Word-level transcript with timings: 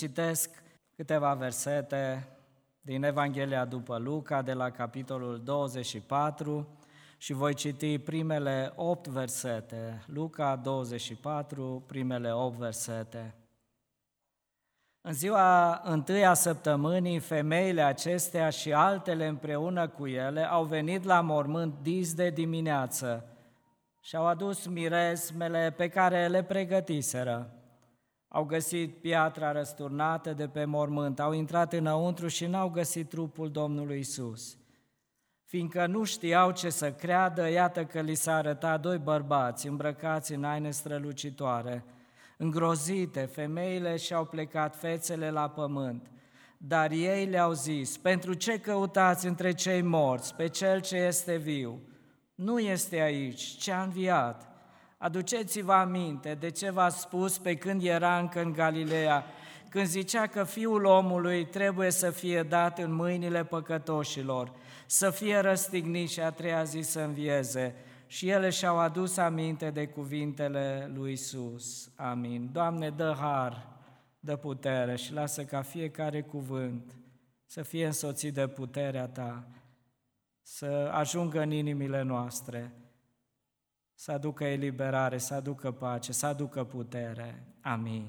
citesc 0.00 0.50
câteva 0.96 1.34
versete 1.34 2.28
din 2.80 3.02
Evanghelia 3.02 3.64
după 3.64 3.98
Luca, 3.98 4.42
de 4.42 4.52
la 4.52 4.70
capitolul 4.70 5.40
24, 5.44 6.78
și 7.16 7.32
voi 7.32 7.54
citi 7.54 7.98
primele 7.98 8.72
8 8.76 9.06
versete. 9.06 10.04
Luca 10.06 10.56
24, 10.56 11.84
primele 11.86 12.32
8 12.32 12.56
versete. 12.56 13.34
În 15.00 15.12
ziua 15.12 15.80
întâia 15.84 16.34
săptămânii, 16.34 17.18
femeile 17.18 17.82
acestea 17.82 18.50
și 18.50 18.72
altele 18.72 19.26
împreună 19.26 19.88
cu 19.88 20.06
ele 20.06 20.50
au 20.50 20.64
venit 20.64 21.04
la 21.04 21.20
mormânt 21.20 21.74
dis 21.82 22.14
de 22.14 22.30
dimineață 22.30 23.24
și 24.00 24.16
au 24.16 24.26
adus 24.26 24.66
miresmele 24.66 25.74
pe 25.76 25.88
care 25.88 26.28
le 26.28 26.42
pregătiseră. 26.42 27.54
Au 28.32 28.44
găsit 28.44 29.00
piatra 29.00 29.52
răsturnată 29.52 30.32
de 30.32 30.48
pe 30.48 30.64
mormânt, 30.64 31.20
au 31.20 31.32
intrat 31.32 31.72
înăuntru 31.72 32.28
și 32.28 32.46
n-au 32.46 32.68
găsit 32.68 33.08
trupul 33.08 33.50
Domnului 33.50 33.98
Isus. 33.98 34.58
Fiindcă 35.44 35.86
nu 35.86 36.04
știau 36.04 36.50
ce 36.50 36.70
să 36.70 36.92
creadă, 36.92 37.50
iată 37.50 37.84
că 37.84 38.00
li 38.00 38.14
s-a 38.14 38.34
arătat 38.34 38.80
doi 38.80 38.98
bărbați 38.98 39.66
îmbrăcați 39.66 40.34
în 40.34 40.44
aine 40.44 40.70
strălucitoare. 40.70 41.84
Îngrozite, 42.38 43.20
femeile 43.20 43.96
și-au 43.96 44.24
plecat 44.24 44.76
fețele 44.76 45.30
la 45.30 45.48
pământ. 45.48 46.10
Dar 46.56 46.90
ei 46.90 47.26
le-au 47.26 47.52
zis, 47.52 47.96
pentru 47.96 48.34
ce 48.34 48.58
căutați 48.58 49.26
între 49.26 49.52
cei 49.52 49.82
morți 49.82 50.34
pe 50.34 50.48
cel 50.48 50.80
ce 50.80 50.96
este 50.96 51.36
viu? 51.36 51.80
Nu 52.34 52.58
este 52.58 53.00
aici, 53.00 53.42
ci 53.42 53.68
a 53.68 53.82
înviat. 53.82 54.49
Aduceți-vă 55.02 55.72
aminte 55.72 56.34
de 56.34 56.50
ce 56.50 56.70
v-a 56.70 56.88
spus 56.88 57.38
pe 57.38 57.56
când 57.56 57.82
era 57.82 58.18
încă 58.18 58.40
în 58.40 58.52
Galileea, 58.52 59.24
când 59.68 59.86
zicea 59.86 60.26
că 60.26 60.44
Fiul 60.44 60.84
omului 60.84 61.46
trebuie 61.46 61.90
să 61.90 62.10
fie 62.10 62.42
dat 62.42 62.78
în 62.78 62.92
mâinile 62.92 63.44
păcătoșilor, 63.44 64.52
să 64.86 65.10
fie 65.10 65.38
răstignit 65.38 66.08
și 66.08 66.20
a 66.20 66.30
treia 66.30 66.62
zi 66.62 66.80
să 66.80 67.00
învieze. 67.00 67.74
Și 68.06 68.28
ele 68.28 68.50
și-au 68.50 68.78
adus 68.78 69.16
aminte 69.16 69.70
de 69.70 69.86
cuvintele 69.86 70.90
lui 70.94 71.12
Isus. 71.12 71.90
Amin. 71.96 72.48
Doamne, 72.52 72.90
dă 72.90 73.16
har, 73.20 73.68
dă 74.18 74.36
putere 74.36 74.96
și 74.96 75.12
lasă 75.12 75.44
ca 75.44 75.62
fiecare 75.62 76.22
cuvânt 76.22 76.96
să 77.46 77.62
fie 77.62 77.86
însoțit 77.86 78.34
de 78.34 78.46
puterea 78.46 79.06
Ta, 79.06 79.46
să 80.42 80.90
ajungă 80.92 81.40
în 81.40 81.50
inimile 81.50 82.02
noastre, 82.02 82.72
să 84.00 84.12
aducă 84.12 84.44
eliberare, 84.44 85.18
să 85.18 85.34
aducă 85.34 85.70
pace, 85.70 86.12
să 86.12 86.26
aducă 86.26 86.64
putere. 86.64 87.44
Amin. 87.60 88.06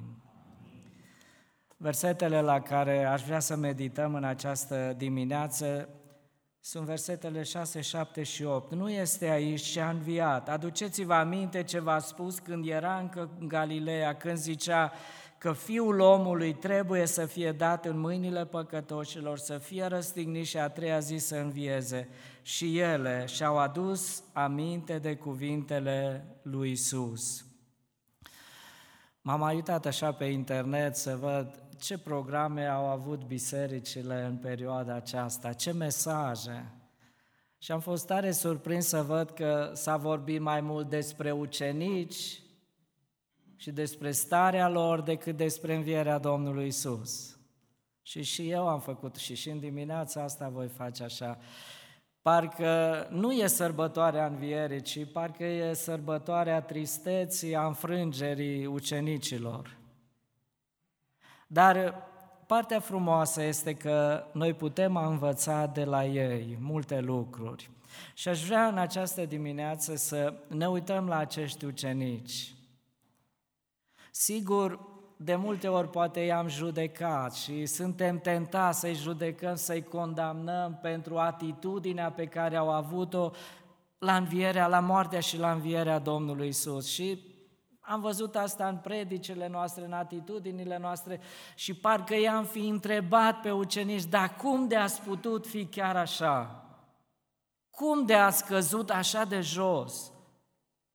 Versetele 1.78 2.42
la 2.42 2.61
care 2.61 3.03
aș 3.03 3.23
vrea 3.23 3.39
să 3.39 3.56
medităm 3.56 4.16
în 4.16 4.23
această 4.23 4.94
dimineață 4.97 5.89
sunt 6.59 6.86
versetele 6.86 7.44
6, 7.44 7.81
7 7.81 8.23
și 8.23 8.44
8. 8.44 8.73
Nu 8.73 8.89
este 8.89 9.30
aici 9.30 9.59
și 9.59 9.80
a 9.80 9.89
înviat. 9.89 10.50
Aduceți-vă 10.50 11.14
aminte 11.14 11.64
ce 11.64 11.80
v-a 11.80 12.00
spus 12.00 12.39
când 12.39 12.67
era 12.67 12.97
încă 12.97 13.30
în 13.39 13.47
Galileea, 13.47 14.16
când 14.16 14.38
zicea 14.38 14.92
că 15.42 15.53
Fiul 15.53 16.00
omului 16.00 16.53
trebuie 16.53 17.06
să 17.06 17.25
fie 17.25 17.52
dat 17.52 17.86
în 17.86 18.00
mâinile 18.00 18.45
păcătoșilor, 18.45 19.38
să 19.38 19.58
fie 19.58 19.86
răstignit 19.86 20.45
și 20.45 20.58
a 20.58 20.70
treia 20.70 21.00
zi 21.00 21.17
să 21.17 21.36
învieze. 21.36 22.09
Și 22.42 22.80
ele 22.80 23.25
și-au 23.25 23.58
adus 23.58 24.23
aminte 24.34 25.00
de 25.00 25.16
cuvintele 25.16 26.25
lui 26.42 26.72
Isus. 26.72 27.45
M-am 29.22 29.42
uitat 29.42 29.86
așa 29.86 30.12
pe 30.12 30.25
internet 30.25 30.95
să 30.95 31.16
văd 31.16 31.64
ce 31.80 31.97
programe 31.97 32.66
au 32.66 32.86
avut 32.86 33.23
bisericile 33.23 34.23
în 34.23 34.38
perioada 34.38 34.94
aceasta, 34.94 35.53
ce 35.53 35.72
mesaje. 35.72 36.73
Și 37.58 37.72
am 37.72 37.80
fost 37.80 38.06
tare 38.06 38.31
surprins 38.31 38.88
să 38.88 39.02
văd 39.02 39.30
că 39.30 39.72
s-a 39.73 39.97
vorbit 39.97 40.41
mai 40.41 40.62
mult 40.62 40.90
despre 40.90 41.31
ucenici 41.31 42.41
și 43.62 43.72
despre 43.72 44.12
starea 44.12 44.70
lor 44.70 45.02
decât 45.02 45.38
despre 45.38 45.76
învierea 45.76 46.18
Domnului 46.18 46.68
Isus. 46.68 47.38
Și 48.02 48.24
și 48.24 48.50
eu 48.50 48.68
am 48.68 48.80
făcut 48.80 49.16
și 49.16 49.36
și 49.36 49.50
în 49.50 49.60
dimineața 49.60 50.24
asta 50.24 50.50
voi 50.50 50.68
face 50.68 51.04
așa. 51.04 51.38
Parcă 52.22 53.08
nu 53.12 53.32
e 53.32 53.48
sărbătoarea 53.48 54.26
învierii, 54.26 54.82
ci 54.82 55.12
parcă 55.12 55.44
e 55.44 55.74
sărbătoarea 55.74 56.62
tristeții, 56.62 57.56
a 57.56 57.66
înfrângerii 57.66 58.66
ucenicilor. 58.66 59.78
Dar 61.48 61.96
partea 62.48 62.80
frumoasă 62.80 63.42
este 63.42 63.74
că 63.74 64.26
noi 64.34 64.54
putem 64.54 64.96
învăța 64.96 65.66
de 65.66 65.84
la 65.84 66.06
ei 66.06 66.58
multe 66.60 67.00
lucruri. 67.00 67.70
Și 68.14 68.28
aș 68.28 68.46
vrea 68.46 68.68
în 68.68 68.78
această 68.78 69.26
dimineață 69.26 69.96
să 69.96 70.34
ne 70.48 70.68
uităm 70.68 71.08
la 71.08 71.18
acești 71.18 71.66
ucenici. 71.66 72.54
Sigur, 74.12 74.80
de 75.18 75.36
multe 75.36 75.68
ori 75.68 75.90
poate 75.90 76.20
i-am 76.20 76.48
judecat 76.48 77.34
și 77.34 77.66
suntem 77.66 78.20
tentați 78.20 78.80
să-i 78.80 78.94
judecăm, 78.94 79.56
să-i 79.56 79.84
condamnăm 79.84 80.80
pentru 80.82 81.18
atitudinea 81.18 82.12
pe 82.12 82.26
care 82.26 82.56
au 82.56 82.72
avut-o 82.72 83.32
la 83.98 84.16
învierea, 84.16 84.68
la 84.68 84.80
moartea 84.80 85.20
și 85.20 85.38
la 85.38 85.52
învierea 85.52 86.00
Domnului 86.00 86.48
Isus. 86.48 86.88
Și 86.88 87.20
am 87.80 88.02
văzut 88.02 88.36
asta 88.36 88.68
în 88.68 88.78
predicele 88.78 89.48
noastre, 89.48 89.86
în 89.86 89.94
atitudinile 89.94 90.78
noastre 90.78 91.20
și 91.56 91.74
parcă 91.74 92.16
i-am 92.20 92.44
fi 92.44 92.68
întrebat 92.68 93.42
pe 93.42 93.52
ucenici, 93.52 94.06
dar 94.06 94.36
cum 94.36 94.68
de 94.68 94.76
ați 94.76 95.02
putut 95.02 95.48
fi 95.48 95.66
chiar 95.66 95.96
așa? 95.96 96.66
Cum 97.70 98.06
de 98.06 98.16
ați 98.16 98.46
căzut 98.46 98.90
așa 98.90 99.24
de 99.24 99.42
jos? 99.42 100.11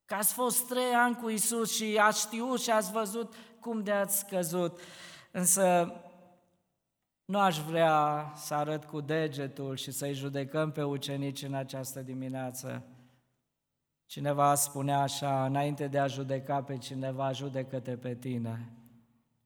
Că 0.07 0.15
ați 0.15 0.33
fost 0.33 0.67
trei 0.67 0.93
ani 0.95 1.17
cu 1.17 1.29
Isus 1.29 1.75
și 1.75 1.97
ați 2.01 2.21
știut 2.21 2.61
și 2.61 2.71
ați 2.71 2.93
văzut 2.93 3.35
cum 3.61 3.83
de 3.83 3.93
ați 3.93 4.27
căzut. 4.27 4.81
Însă 5.31 5.95
nu 7.25 7.39
aș 7.39 7.59
vrea 7.59 8.33
să 8.37 8.55
arăt 8.55 8.85
cu 8.85 9.01
degetul 9.01 9.77
și 9.77 9.91
să-i 9.91 10.15
judecăm 10.15 10.73
pe 10.73 10.83
ucenici 10.83 11.43
în 11.43 11.55
această 11.55 12.01
dimineață. 12.01 12.83
Cineva 14.07 14.55
spunea 14.55 15.01
așa, 15.01 15.45
înainte 15.45 15.87
de 15.87 15.99
a 15.99 16.07
judeca 16.07 16.63
pe 16.63 16.79
cineva, 16.79 17.33
judecă-te 17.33 17.97
pe 17.97 18.15
tine. 18.15 18.73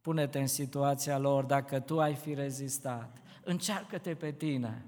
Pune-te 0.00 0.38
în 0.38 0.46
situația 0.46 1.18
lor, 1.18 1.44
dacă 1.44 1.80
tu 1.80 2.00
ai 2.00 2.14
fi 2.14 2.34
rezistat, 2.34 3.16
încearcă-te 3.44 4.14
pe 4.14 4.32
tine. 4.32 4.86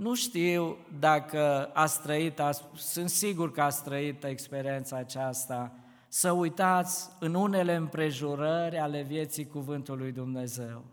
Nu 0.00 0.14
știu 0.14 0.76
dacă 0.98 1.70
ați 1.72 2.02
trăit, 2.02 2.40
sunt 2.74 3.10
sigur 3.10 3.52
că 3.52 3.62
ați 3.62 3.82
trăit 3.82 4.24
experiența 4.24 4.96
aceasta, 4.96 5.72
să 6.08 6.30
uitați 6.30 7.10
în 7.18 7.34
unele 7.34 7.74
împrejurări 7.74 8.78
ale 8.78 9.02
vieții 9.02 9.46
cuvântului 9.46 10.12
Dumnezeu 10.12 10.84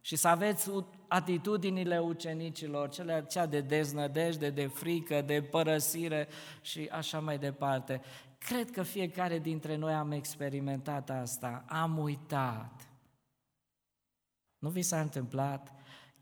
și 0.00 0.16
să 0.16 0.28
aveți 0.28 0.70
atitudinile 1.08 1.98
ucenicilor, 1.98 2.88
cele 2.88 3.24
cea 3.28 3.46
de 3.46 3.60
deznădejde, 3.60 4.50
de 4.50 4.66
frică, 4.66 5.22
de 5.22 5.42
părăsire 5.42 6.28
și 6.60 6.88
așa 6.92 7.20
mai 7.20 7.38
departe. 7.38 8.00
Cred 8.38 8.70
că 8.70 8.82
fiecare 8.82 9.38
dintre 9.38 9.76
noi 9.76 9.92
am 9.92 10.12
experimentat 10.12 11.10
asta, 11.10 11.64
am 11.68 11.98
uitat. 11.98 12.88
Nu 14.58 14.68
vi 14.68 14.82
s-a 14.82 15.00
întâmplat? 15.00 15.72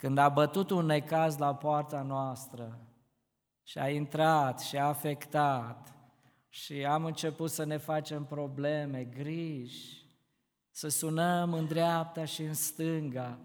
Când 0.02 0.18
a 0.18 0.28
bătut 0.28 0.70
un 0.70 0.86
necaz 0.86 1.36
la 1.36 1.54
poarta 1.54 2.02
noastră 2.02 2.78
și 3.62 3.78
a 3.78 3.90
intrat 3.90 4.60
și 4.60 4.76
a 4.76 4.84
afectat 4.84 5.94
și 6.48 6.84
am 6.84 7.04
început 7.04 7.50
să 7.50 7.64
ne 7.64 7.76
facem 7.76 8.24
probleme, 8.24 9.04
griji, 9.04 10.06
să 10.70 10.88
sunăm 10.88 11.52
în 11.52 11.66
dreapta 11.66 12.24
și 12.24 12.42
în 12.42 12.54
stânga, 12.54 13.38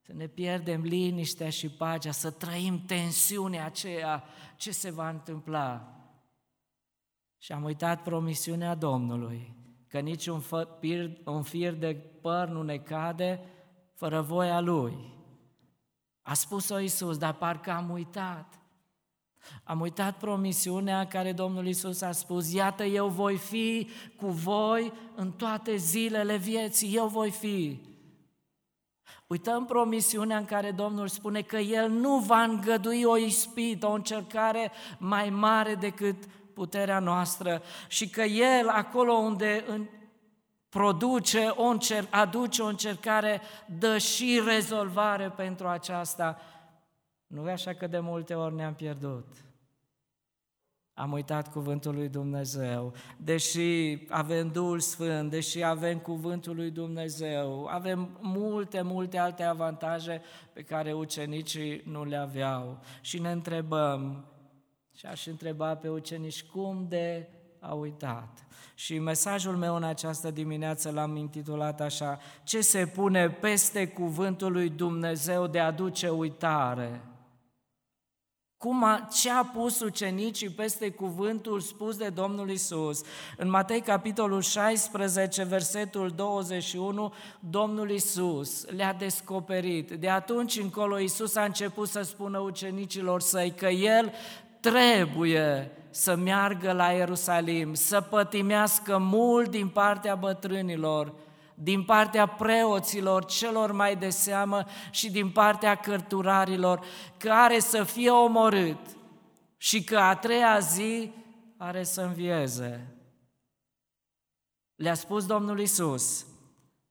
să 0.00 0.12
ne 0.12 0.26
pierdem 0.26 0.82
liniștea 0.82 1.50
și 1.50 1.68
pacea, 1.68 2.10
să 2.10 2.30
trăim 2.30 2.84
tensiunea 2.86 3.64
aceea, 3.64 4.24
ce 4.56 4.70
se 4.70 4.90
va 4.90 5.08
întâmpla. 5.08 5.98
Și 7.38 7.52
am 7.52 7.64
uitat 7.64 8.02
promisiunea 8.02 8.74
Domnului, 8.74 9.56
că 9.88 10.00
niciun 10.00 10.40
fir, 10.80 11.20
un 11.24 11.42
fir 11.42 11.72
de 11.72 11.94
păr 12.20 12.48
nu 12.48 12.62
ne 12.62 12.78
cade 12.78 13.40
fără 13.94 14.20
voia 14.20 14.60
Lui. 14.60 15.13
A 16.26 16.34
spus-o 16.34 16.78
Iisus, 16.78 17.18
dar 17.18 17.32
parcă 17.32 17.70
am 17.70 17.90
uitat. 17.90 18.58
Am 19.64 19.80
uitat 19.80 20.18
promisiunea 20.18 21.06
care 21.06 21.32
Domnul 21.32 21.66
Iisus 21.66 22.00
a 22.00 22.12
spus, 22.12 22.52
iată, 22.52 22.84
eu 22.84 23.08
voi 23.08 23.36
fi 23.36 23.88
cu 24.16 24.26
voi 24.26 24.92
în 25.14 25.32
toate 25.32 25.76
zilele 25.76 26.36
vieții, 26.36 26.96
eu 26.96 27.06
voi 27.06 27.30
fi. 27.30 27.80
Uităm 29.26 29.64
promisiunea 29.64 30.36
în 30.36 30.44
care 30.44 30.70
Domnul 30.70 31.08
spune 31.08 31.40
că 31.42 31.56
El 31.56 31.90
nu 31.90 32.18
va 32.18 32.42
îngădui 32.42 33.04
o 33.04 33.16
ispită, 33.16 33.86
o 33.86 33.92
încercare 33.92 34.72
mai 34.98 35.30
mare 35.30 35.74
decât 35.74 36.24
puterea 36.54 36.98
noastră 36.98 37.62
și 37.88 38.08
că 38.10 38.22
El, 38.22 38.68
acolo 38.68 39.12
unde 39.12 39.64
produce 40.74 41.46
o 41.48 41.64
încer- 41.64 42.08
aduce 42.10 42.62
o 42.62 42.66
încercare, 42.66 43.40
dă 43.78 43.98
și 43.98 44.42
rezolvare 44.46 45.30
pentru 45.30 45.66
aceasta. 45.66 46.38
Nu 47.26 47.48
e 47.48 47.52
așa 47.52 47.74
că 47.74 47.86
de 47.86 47.98
multe 47.98 48.34
ori 48.34 48.54
ne-am 48.54 48.74
pierdut. 48.74 49.26
Am 50.94 51.12
uitat 51.12 51.52
cuvântul 51.52 51.94
lui 51.94 52.08
Dumnezeu. 52.08 52.92
Deși 53.16 53.98
avem 54.08 54.48
Duhul 54.48 54.80
Sfânt, 54.80 55.30
deși 55.30 55.62
avem 55.62 55.98
cuvântul 55.98 56.54
lui 56.54 56.70
Dumnezeu, 56.70 57.66
avem 57.66 58.18
multe, 58.20 58.82
multe 58.82 59.18
alte 59.18 59.42
avantaje 59.42 60.22
pe 60.52 60.62
care 60.62 60.92
ucenicii 60.92 61.82
nu 61.84 62.04
le 62.04 62.16
aveau. 62.16 62.80
Și 63.00 63.20
ne 63.20 63.30
întrebăm, 63.30 64.24
și 64.94 65.06
aș 65.06 65.26
întreba 65.26 65.76
pe 65.76 65.88
ucenici, 65.88 66.44
cum 66.44 66.86
de 66.88 67.28
au 67.68 67.80
uitat? 67.80 68.46
Și 68.74 68.98
mesajul 68.98 69.56
meu 69.56 69.76
în 69.76 69.82
această 69.82 70.30
dimineață 70.30 70.90
l-am 70.90 71.16
intitulat 71.16 71.80
așa, 71.80 72.18
ce 72.42 72.60
se 72.60 72.86
pune 72.86 73.30
peste 73.30 73.88
cuvântul 73.88 74.52
lui 74.52 74.68
Dumnezeu 74.68 75.46
de 75.46 75.60
a 75.60 75.66
aduce 75.66 76.08
uitare? 76.08 77.00
Cum 78.56 78.84
a, 78.84 79.08
ce 79.20 79.30
a 79.30 79.44
pus 79.44 79.80
ucenicii 79.80 80.48
peste 80.48 80.90
cuvântul 80.90 81.60
spus 81.60 81.96
de 81.96 82.08
Domnul 82.08 82.50
Isus. 82.50 83.02
În 83.36 83.50
Matei, 83.50 83.80
capitolul 83.80 84.40
16, 84.40 85.42
versetul 85.42 86.10
21, 86.10 87.12
Domnul 87.40 87.90
Isus 87.90 88.66
le-a 88.66 88.92
descoperit. 88.92 89.90
De 89.90 90.08
atunci 90.08 90.58
încolo 90.58 90.98
Isus 90.98 91.36
a 91.36 91.44
început 91.44 91.88
să 91.88 92.02
spună 92.02 92.38
ucenicilor 92.38 93.20
săi 93.20 93.54
că 93.56 93.68
El 93.68 94.12
trebuie 94.60 95.70
să 95.94 96.14
meargă 96.14 96.72
la 96.72 96.90
Ierusalim, 96.90 97.74
să 97.74 98.00
pătimească 98.00 98.98
mult 98.98 99.50
din 99.50 99.68
partea 99.68 100.14
bătrânilor, 100.14 101.12
din 101.54 101.84
partea 101.84 102.26
preoților 102.26 103.24
celor 103.24 103.72
mai 103.72 103.96
de 103.96 104.08
seamă 104.08 104.64
și 104.90 105.10
din 105.10 105.30
partea 105.30 105.74
cărturarilor, 105.74 106.86
care 107.16 107.58
să 107.58 107.82
fie 107.82 108.10
omorât 108.10 108.78
și 109.56 109.84
că 109.84 109.98
a 109.98 110.16
treia 110.16 110.58
zi 110.58 111.10
are 111.56 111.82
să 111.82 112.00
învieze. 112.00 112.96
Le-a 114.74 114.94
spus 114.94 115.26
Domnul 115.26 115.60
Isus. 115.60 116.26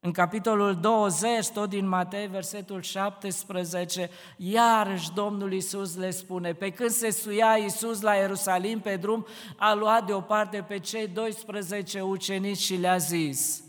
În 0.06 0.12
capitolul 0.12 0.76
20, 0.76 1.50
tot 1.50 1.70
din 1.70 1.88
Matei, 1.88 2.28
versetul 2.28 2.82
17, 2.82 4.10
iarăși 4.38 5.14
Domnul 5.14 5.54
Isus 5.54 5.96
le 5.96 6.10
spune, 6.10 6.54
pe 6.54 6.70
când 6.70 6.90
se 6.90 7.12
suia 7.12 7.56
Isus 7.66 8.02
la 8.02 8.14
Ierusalim 8.14 8.80
pe 8.80 8.96
drum, 8.96 9.26
a 9.58 9.74
luat 9.74 10.06
deoparte 10.06 10.66
pe 10.68 10.80
cei 10.80 11.08
12 11.08 12.02
ucenici 12.02 12.58
și 12.58 12.76
le-a 12.76 12.98
zis, 12.98 13.64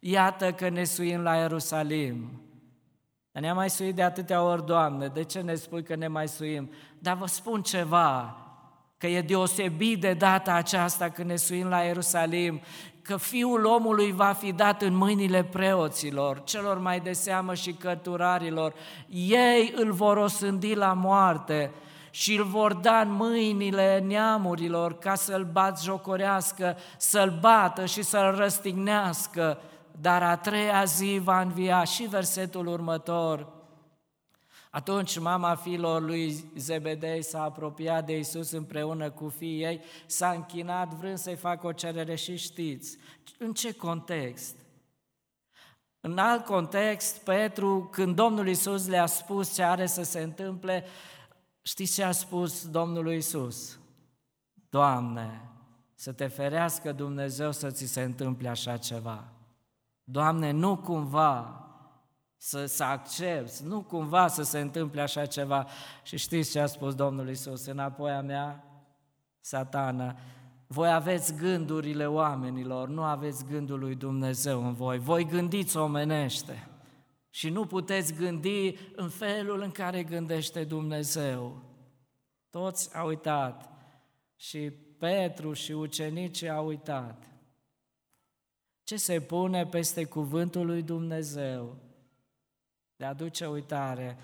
iată 0.00 0.52
că 0.52 0.68
ne 0.68 0.84
suim 0.84 1.20
la 1.20 1.34
Ierusalim. 1.34 2.42
Dar 3.32 3.42
ne-am 3.42 3.56
mai 3.56 3.70
suit 3.70 3.94
de 3.94 4.02
atâtea 4.02 4.42
ori, 4.42 4.66
Doamne, 4.66 5.06
de 5.06 5.24
ce 5.24 5.40
ne 5.40 5.54
spui 5.54 5.82
că 5.82 5.94
ne 5.94 6.08
mai 6.08 6.28
suim? 6.28 6.70
Dar 6.98 7.16
vă 7.16 7.26
spun 7.26 7.62
ceva, 7.62 8.38
că 8.98 9.06
e 9.06 9.20
deosebit 9.20 10.00
de 10.00 10.12
data 10.12 10.52
aceasta 10.52 11.10
când 11.10 11.28
ne 11.28 11.36
suim 11.36 11.66
la 11.66 11.78
Ierusalim, 11.78 12.60
că 13.04 13.16
Fiul 13.16 13.64
omului 13.64 14.12
va 14.12 14.32
fi 14.32 14.52
dat 14.52 14.82
în 14.82 14.94
mâinile 14.96 15.42
preoților, 15.42 16.42
celor 16.44 16.78
mai 16.78 17.00
de 17.00 17.12
seamă 17.12 17.54
și 17.54 17.72
cărturarilor. 17.72 18.74
Ei 19.28 19.72
îl 19.76 19.92
vor 19.92 20.16
osândi 20.16 20.74
la 20.74 20.92
moarte 20.92 21.70
și 22.10 22.36
îl 22.36 22.44
vor 22.44 22.74
da 22.74 23.00
în 23.00 23.12
mâinile 23.12 24.04
neamurilor 24.06 24.98
ca 24.98 25.14
să-l 25.14 25.48
bat 25.52 25.82
jocorească, 25.82 26.76
să-l 26.96 27.38
bată 27.40 27.84
și 27.84 28.02
să-l 28.02 28.34
răstignească, 28.36 29.58
dar 30.00 30.22
a 30.22 30.36
treia 30.36 30.84
zi 30.84 31.20
va 31.24 31.40
învia 31.40 31.84
și 31.84 32.02
versetul 32.02 32.66
următor. 32.66 33.46
Atunci 34.74 35.18
mama 35.18 35.54
fiilor 35.54 36.02
lui 36.02 36.44
Zebedei 36.56 37.22
s-a 37.22 37.42
apropiat 37.42 38.06
de 38.06 38.18
Isus 38.18 38.50
împreună 38.50 39.10
cu 39.10 39.28
fiii 39.28 39.62
ei, 39.62 39.80
s-a 40.06 40.30
închinat 40.30 40.94
vrând 40.94 41.18
să-i 41.18 41.36
facă 41.36 41.66
o 41.66 41.72
cerere 41.72 42.14
și 42.14 42.36
știți. 42.36 42.96
În 43.38 43.52
ce 43.52 43.72
context? 43.72 44.56
În 46.00 46.18
alt 46.18 46.44
context, 46.44 47.18
Petru, 47.18 47.88
când 47.90 48.14
Domnul 48.14 48.48
Isus 48.48 48.86
le-a 48.86 49.06
spus 49.06 49.54
ce 49.54 49.62
are 49.62 49.86
să 49.86 50.02
se 50.02 50.20
întâmple, 50.20 50.84
știți 51.62 51.94
ce 51.94 52.02
a 52.02 52.12
spus 52.12 52.68
Domnul 52.68 53.12
Isus? 53.12 53.78
Doamne, 54.68 55.40
să 55.94 56.12
te 56.12 56.26
ferească 56.26 56.92
Dumnezeu 56.92 57.52
să 57.52 57.70
ți 57.70 57.86
se 57.86 58.02
întâmple 58.02 58.48
așa 58.48 58.76
ceva. 58.76 59.24
Doamne, 60.04 60.50
nu 60.50 60.76
cumva 60.76 61.63
să, 62.44 62.66
să 62.66 62.84
accept, 62.84 63.58
nu 63.58 63.82
cumva 63.82 64.28
să 64.28 64.42
se 64.42 64.60
întâmple 64.60 65.00
așa 65.00 65.26
ceva. 65.26 65.66
Și 66.02 66.16
știți 66.16 66.50
ce 66.50 66.60
a 66.60 66.66
spus 66.66 66.94
Domnul 66.94 67.28
Isus 67.28 67.66
înapoi 67.66 68.10
a 68.10 68.20
mea? 68.20 68.64
Satana, 69.40 70.16
voi 70.66 70.92
aveți 70.92 71.34
gândurile 71.34 72.06
oamenilor, 72.06 72.88
nu 72.88 73.02
aveți 73.02 73.44
gândul 73.44 73.78
lui 73.78 73.94
Dumnezeu 73.94 74.66
în 74.66 74.72
voi. 74.72 74.98
Voi 74.98 75.26
gândiți 75.26 75.76
omenește 75.76 76.68
și 77.30 77.50
nu 77.50 77.66
puteți 77.66 78.14
gândi 78.14 78.74
în 78.96 79.08
felul 79.08 79.60
în 79.60 79.70
care 79.70 80.02
gândește 80.02 80.64
Dumnezeu. 80.64 81.62
Toți 82.50 82.96
au 82.96 83.06
uitat 83.06 83.70
și 84.36 84.70
Petru 84.98 85.52
și 85.52 85.72
ucenicii 85.72 86.50
au 86.50 86.66
uitat. 86.66 87.28
Ce 88.82 88.96
se 88.96 89.20
pune 89.20 89.66
peste 89.66 90.04
cuvântul 90.04 90.66
lui 90.66 90.82
Dumnezeu? 90.82 91.92
De 93.04 93.10
aduce 93.10 93.46
uitare. 93.46 94.16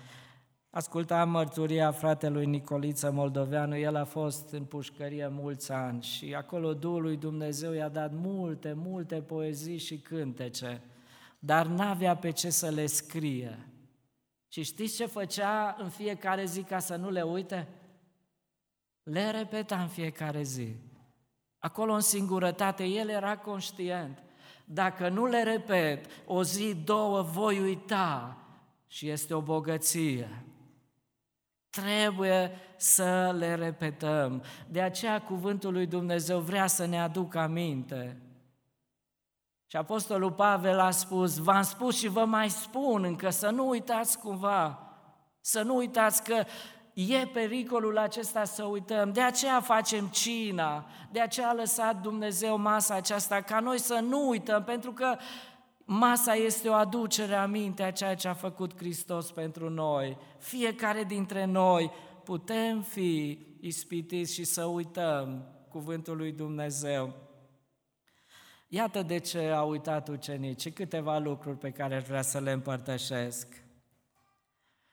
Ascultam 0.69 1.29
mărturia 1.29 1.91
fratelui 1.91 2.45
Nicoliță 2.45 3.11
Moldoveanu, 3.11 3.77
el 3.77 3.95
a 3.95 4.03
fost 4.03 4.51
în 4.51 4.63
pușcărie 4.63 5.27
mulți 5.27 5.71
ani 5.71 6.01
și 6.01 6.35
acolo 6.35 6.73
Duhul 6.73 7.01
lui 7.01 7.17
Dumnezeu 7.17 7.73
i-a 7.73 7.89
dat 7.89 8.11
multe, 8.13 8.73
multe 8.73 9.21
poezii 9.21 9.77
și 9.77 9.97
cântece, 9.97 10.81
dar 11.39 11.65
n-avea 11.65 12.15
pe 12.15 12.29
ce 12.31 12.49
să 12.49 12.69
le 12.69 12.85
scrie. 12.85 13.67
Și 14.47 14.63
știți 14.63 14.95
ce 14.95 15.05
făcea 15.05 15.75
în 15.79 15.89
fiecare 15.89 16.45
zi 16.45 16.61
ca 16.61 16.79
să 16.79 16.95
nu 16.95 17.09
le 17.09 17.21
uite? 17.21 17.67
Le 19.03 19.31
repeta 19.31 19.81
în 19.81 19.87
fiecare 19.87 20.41
zi. 20.41 20.75
Acolo 21.59 21.93
în 21.93 22.01
singurătate, 22.01 22.83
el 22.83 23.09
era 23.09 23.37
conștient. 23.37 24.23
Dacă 24.65 25.09
nu 25.09 25.25
le 25.25 25.43
repet, 25.43 26.05
o 26.25 26.43
zi, 26.43 26.75
două, 26.75 27.21
voi 27.21 27.59
uita 27.59 28.40
și 28.91 29.09
este 29.09 29.33
o 29.33 29.41
bogăție. 29.41 30.43
Trebuie 31.69 32.51
să 32.75 33.35
le 33.37 33.55
repetăm. 33.55 34.43
De 34.67 34.81
aceea 34.81 35.21
cuvântul 35.21 35.73
lui 35.73 35.85
Dumnezeu 35.85 36.39
vrea 36.39 36.67
să 36.67 36.85
ne 36.85 37.01
aducă 37.01 37.39
aminte. 37.39 38.21
Și 39.65 39.77
Apostolul 39.77 40.31
Pavel 40.31 40.79
a 40.79 40.91
spus, 40.91 41.37
v-am 41.37 41.61
spus 41.61 41.97
și 41.97 42.07
vă 42.07 42.25
mai 42.25 42.49
spun 42.49 43.03
încă 43.03 43.29
să 43.29 43.49
nu 43.49 43.67
uitați 43.67 44.19
cumva, 44.19 44.79
să 45.41 45.61
nu 45.61 45.75
uitați 45.75 46.23
că 46.23 46.43
e 46.93 47.27
pericolul 47.27 47.97
acesta 47.97 48.43
să 48.43 48.63
uităm. 48.63 49.11
De 49.11 49.21
aceea 49.21 49.61
facem 49.61 50.07
cina, 50.07 50.85
de 51.11 51.19
aceea 51.21 51.49
a 51.49 51.53
lăsat 51.53 52.01
Dumnezeu 52.01 52.57
masa 52.57 52.95
aceasta, 52.95 53.41
ca 53.41 53.59
noi 53.59 53.79
să 53.79 53.99
nu 54.07 54.27
uităm, 54.27 54.63
pentru 54.63 54.91
că 54.91 55.17
Masa 55.85 56.33
este 56.33 56.69
o 56.69 56.73
aducere 56.73 57.35
aminte 57.35 57.83
a 57.83 57.91
ceea 57.91 58.15
ce 58.15 58.27
a 58.27 58.33
făcut 58.33 58.77
Hristos 58.77 59.31
pentru 59.31 59.69
noi. 59.69 60.17
Fiecare 60.37 61.03
dintre 61.03 61.45
noi 61.45 61.91
putem 62.23 62.81
fi 62.81 63.39
ispitiți 63.59 64.33
și 64.33 64.43
să 64.43 64.65
uităm 64.65 65.47
cuvântul 65.69 66.17
lui 66.17 66.31
Dumnezeu. 66.31 67.13
Iată 68.67 69.01
de 69.01 69.17
ce 69.17 69.49
au 69.49 69.69
uitat 69.69 70.07
ucenicii 70.07 70.71
câteva 70.71 71.17
lucruri 71.17 71.57
pe 71.57 71.71
care 71.71 71.95
aș 71.95 72.03
vrea 72.03 72.21
să 72.21 72.39
le 72.39 72.51
împărtășesc. 72.51 73.63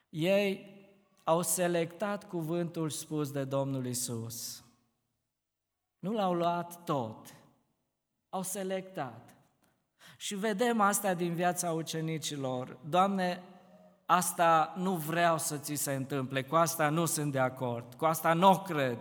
Ei 0.08 0.76
au 1.24 1.42
selectat 1.42 2.28
cuvântul 2.28 2.90
spus 2.90 3.30
de 3.30 3.44
Domnul 3.44 3.86
Isus. 3.86 4.64
Nu 5.98 6.12
l-au 6.12 6.34
luat 6.34 6.84
tot, 6.84 7.34
au 8.28 8.42
selectat. 8.42 9.37
Și 10.20 10.34
vedem 10.34 10.80
asta 10.80 11.14
din 11.14 11.34
viața 11.34 11.72
ucenicilor. 11.72 12.76
Doamne, 12.88 13.42
asta 14.06 14.74
nu 14.76 14.94
vreau 14.94 15.38
să 15.38 15.56
ți 15.56 15.74
se 15.74 15.92
întâmple, 15.92 16.42
cu 16.42 16.54
asta 16.54 16.88
nu 16.88 17.04
sunt 17.04 17.32
de 17.32 17.38
acord, 17.38 17.94
cu 17.94 18.04
asta 18.04 18.32
nu 18.32 18.50
o 18.50 18.58
cred. 18.62 18.98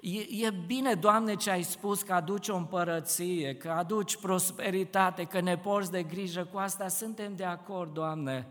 E, 0.00 0.46
e 0.46 0.50
bine, 0.66 0.94
Doamne, 0.94 1.34
ce 1.34 1.50
ai 1.50 1.62
spus 1.62 2.02
că 2.02 2.12
aduci 2.12 2.48
o 2.48 2.56
împărăție, 2.56 3.56
că 3.56 3.70
aduci 3.70 4.16
prosperitate, 4.16 5.24
că 5.24 5.40
ne 5.40 5.58
porți 5.58 5.90
de 5.90 6.02
grijă, 6.02 6.44
cu 6.44 6.58
asta 6.58 6.88
suntem 6.88 7.36
de 7.36 7.44
acord, 7.44 7.92
Doamne, 7.92 8.46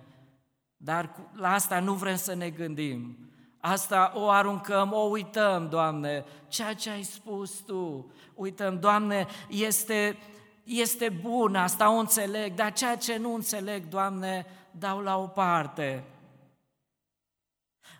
dar 0.77 1.29
la 1.33 1.53
asta 1.53 1.79
nu 1.79 1.93
vrem 1.93 2.15
să 2.15 2.33
ne 2.33 2.49
gândim. 2.49 3.26
Asta 3.59 4.11
o 4.15 4.29
aruncăm, 4.29 4.93
o 4.93 4.99
uităm, 4.99 5.69
Doamne, 5.69 6.25
ceea 6.47 6.73
ce 6.73 6.89
ai 6.89 7.03
spus 7.03 7.51
Tu. 7.51 8.11
Uităm, 8.33 8.79
Doamne, 8.79 9.27
este, 9.49 10.17
este 10.63 11.09
bun, 11.09 11.55
asta 11.55 11.91
o 11.91 11.97
înțeleg, 11.97 12.53
dar 12.53 12.73
ceea 12.73 12.97
ce 12.97 13.17
nu 13.17 13.33
înțeleg, 13.33 13.87
Doamne, 13.87 14.45
dau 14.71 14.99
la 14.99 15.17
o 15.17 15.27
parte. 15.27 16.03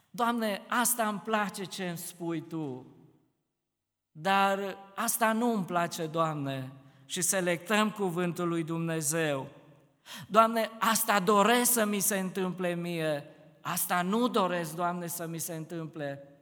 Doamne, 0.10 0.62
asta 0.68 1.08
îmi 1.08 1.20
place 1.20 1.64
ce 1.64 1.88
îmi 1.88 1.98
spui 1.98 2.42
Tu, 2.42 2.86
dar 4.12 4.78
asta 4.96 5.32
nu 5.32 5.54
îmi 5.54 5.66
place, 5.66 6.06
Doamne, 6.06 6.72
și 7.06 7.22
selectăm 7.22 7.90
cuvântul 7.90 8.48
lui 8.48 8.64
Dumnezeu. 8.64 9.48
Doamne, 10.28 10.70
asta 10.80 11.20
doresc 11.20 11.72
să 11.72 11.86
mi 11.86 12.00
se 12.00 12.18
întâmple 12.18 12.76
mie, 12.76 13.37
asta 13.72 14.02
nu 14.02 14.28
doresc, 14.28 14.76
Doamne, 14.76 15.08
să 15.08 15.28
mi 15.28 15.40
se 15.40 15.54
întâmple. 15.54 16.38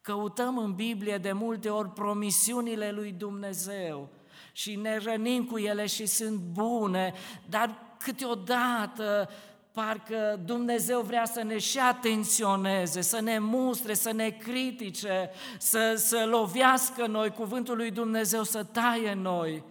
Căutăm 0.00 0.58
în 0.58 0.74
Biblie 0.74 1.18
de 1.18 1.32
multe 1.32 1.68
ori 1.68 1.90
promisiunile 1.90 2.90
lui 2.90 3.12
Dumnezeu 3.12 4.08
și 4.52 4.76
ne 4.76 4.98
rănim 4.98 5.44
cu 5.44 5.58
ele 5.58 5.86
și 5.86 6.06
sunt 6.06 6.38
bune, 6.38 7.12
dar 7.48 7.78
câteodată 7.98 9.28
parcă 9.72 10.40
Dumnezeu 10.44 11.00
vrea 11.00 11.24
să 11.24 11.42
ne 11.42 11.58
și 11.58 11.78
atenționeze, 11.78 13.00
să 13.00 13.20
ne 13.20 13.38
mustre, 13.38 13.94
să 13.94 14.12
ne 14.12 14.30
critique, 14.30 15.30
să, 15.58 15.94
să 15.96 16.26
lovească 16.30 17.06
noi, 17.06 17.30
cuvântul 17.30 17.76
lui 17.76 17.90
Dumnezeu 17.90 18.42
să 18.42 18.64
taie 18.64 19.14
noi. 19.14 19.64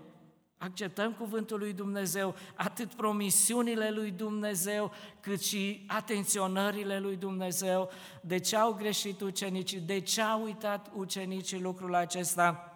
Acceptăm 0.58 1.14
cuvântul 1.14 1.60
lui 1.60 1.74
Dumnezeu, 1.74 2.36
atât 2.56 2.94
promisiunile 2.94 3.92
lui 3.92 4.12
Dumnezeu, 4.12 4.92
cât 5.20 5.42
și 5.42 5.86
atenționările 5.88 7.00
lui 7.00 7.16
Dumnezeu. 7.16 7.90
De 8.22 8.38
ce 8.38 8.56
au 8.56 8.74
greșit 8.74 9.22
ucenicii? 9.22 9.80
De 9.80 10.00
ce 10.00 10.22
au 10.22 10.44
uitat 10.44 10.92
ucenicii 10.96 11.62
lucrul 11.62 11.96
acesta? 11.96 12.72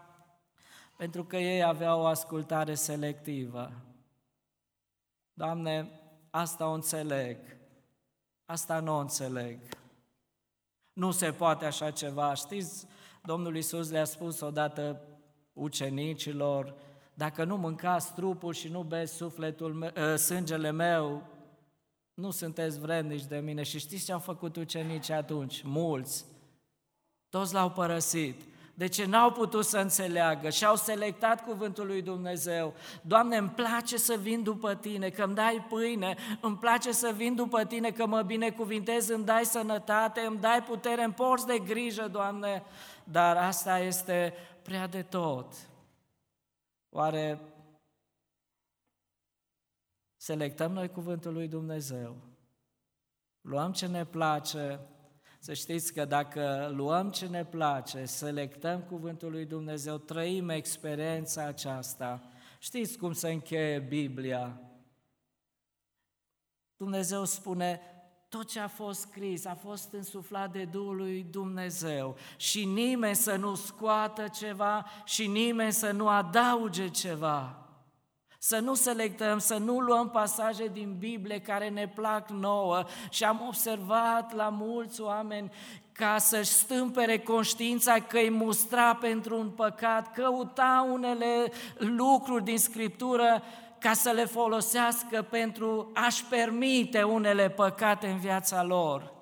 Pentru 0.98 1.24
că 1.24 1.38
ei 1.38 1.64
aveau 1.64 2.02
o 2.02 2.06
ascultare 2.06 2.76
selectivă. 2.76 3.72
Doamne, 5.34 6.00
asta 6.30 6.68
o 6.68 6.72
înțeleg, 6.72 7.38
asta 8.46 8.80
nu 8.80 8.96
o 8.96 9.00
înțeleg. 9.00 9.60
Nu 10.94 11.12
se 11.12 11.32
poate 11.32 11.66
așa 11.66 11.92
ceva. 11.92 12.34
Știți, 12.34 12.86
Domnul 13.24 13.56
Iisus 13.56 13.90
le-a 13.90 14.04
spus 14.04 14.40
odată 14.40 15.02
ucenicilor, 15.54 16.76
dacă 17.22 17.44
nu 17.44 17.58
mâncați 17.58 18.14
trupul 18.14 18.54
și 18.54 18.68
nu 18.68 18.82
beți 18.84 19.14
sufletul 19.14 19.74
meu, 19.74 19.92
ă, 19.98 20.16
sângele 20.16 20.72
meu, 20.72 21.24
nu 22.14 22.32
sunteți 22.32 22.80
vrednici 22.80 23.26
de 23.26 23.38
mine. 23.38 23.64
Și 23.64 23.80
știți 23.80 24.06
ce 24.06 24.12
au 24.12 24.20
făcut 24.20 24.56
ucenicii 24.56 25.14
atunci? 25.14 25.62
Mulți. 25.64 26.26
Toți 27.30 27.54
l-au 27.54 27.72
părăsit. 27.72 28.42
De 28.74 28.88
ce 28.88 29.06
n-au 29.06 29.32
putut 29.32 29.66
să 29.66 29.78
înțeleagă 29.78 30.50
și 30.50 30.66
au 30.66 30.76
selectat 30.76 31.44
cuvântul 31.44 31.86
lui 31.86 32.02
Dumnezeu. 32.02 32.74
Doamne, 33.02 33.38
îmi 33.38 33.50
place 33.50 33.98
să 33.98 34.18
vin 34.22 34.44
după 34.44 34.76
Tine, 34.76 35.10
că 35.10 35.24
îmi 35.24 35.36
dai 35.36 35.66
pâine, 35.70 36.16
îmi 36.40 36.58
place 36.58 36.92
să 36.92 37.14
vin 37.16 37.36
după 37.36 37.64
Tine, 37.64 37.92
că 37.92 38.06
mă 38.06 38.22
binecuvintezi, 38.22 39.12
îmi 39.12 39.26
dai 39.26 39.46
sănătate, 39.46 40.22
îmi 40.22 40.40
dai 40.40 40.64
putere, 40.64 41.04
îmi 41.04 41.14
porți 41.14 41.46
de 41.46 41.60
grijă, 41.60 42.08
Doamne, 42.12 42.64
dar 43.04 43.38
asta 43.38 43.80
este 43.80 44.34
prea 44.62 44.88
de 44.88 45.02
tot. 45.02 45.46
Oare 46.94 47.40
selectăm 50.16 50.72
noi 50.72 50.90
cuvântul 50.90 51.34
lui 51.34 51.48
Dumnezeu? 51.48 52.16
Luăm 53.42 53.72
ce 53.72 53.88
ne 53.88 54.06
place? 54.06 54.80
Să 55.40 55.54
știți 55.54 55.94
că 55.94 56.06
dacă 56.06 56.72
luăm 56.74 57.12
ce 57.12 57.28
ne 57.28 57.46
place, 57.46 58.06
selectăm 58.06 58.84
cuvântul 58.84 59.32
lui 59.32 59.46
Dumnezeu, 59.46 59.98
trăim 59.98 60.50
experiența 60.50 61.44
aceasta. 61.44 62.24
Știți 62.60 62.98
cum 62.98 63.14
se 63.14 63.32
încheie 63.32 63.80
Biblia? 63.80 64.62
Dumnezeu 66.78 67.26
spune, 67.26 67.82
tot 68.32 68.48
ce 68.48 68.60
a 68.60 68.68
fost 68.68 69.00
scris 69.00 69.46
a 69.46 69.58
fost 69.62 69.94
însuflat 69.94 70.52
de 70.52 70.64
Duhul 70.64 70.96
lui 70.96 71.26
Dumnezeu 71.32 72.16
și 72.36 72.66
nimeni 72.66 73.16
să 73.16 73.36
nu 73.36 73.56
scoată 73.56 74.28
ceva 74.28 74.86
și 75.04 75.28
nimeni 75.28 75.72
să 75.72 75.92
nu 75.92 76.08
adauge 76.08 76.88
ceva. 76.88 77.56
Să 78.38 78.60
nu 78.60 78.74
selectăm, 78.74 79.38
să 79.38 79.58
nu 79.58 79.80
luăm 79.80 80.10
pasaje 80.10 80.68
din 80.68 80.96
Biblie 81.00 81.42
care 81.42 81.70
ne 81.70 81.88
plac 81.88 82.30
nouă 82.30 82.84
și 83.10 83.24
am 83.24 83.44
observat 83.48 84.36
la 84.36 84.50
mulți 84.50 85.02
oameni 85.02 85.52
ca 85.92 86.18
să-și 86.18 86.52
stâmpere 86.52 87.20
conștiința 87.20 88.00
că 88.00 88.18
îi 88.18 88.30
mustra 88.30 88.96
pentru 88.96 89.40
un 89.40 89.50
păcat, 89.50 90.14
căuta 90.14 90.88
unele 90.92 91.52
lucruri 91.78 92.44
din 92.44 92.58
Scriptură 92.58 93.44
ca 93.82 93.94
să 93.94 94.10
le 94.10 94.26
folosească 94.26 95.22
pentru 95.22 95.92
a-și 95.94 96.26
permite 96.26 97.04
unele 97.04 97.50
păcate 97.50 98.08
în 98.08 98.18
viața 98.18 98.64
lor, 98.64 99.14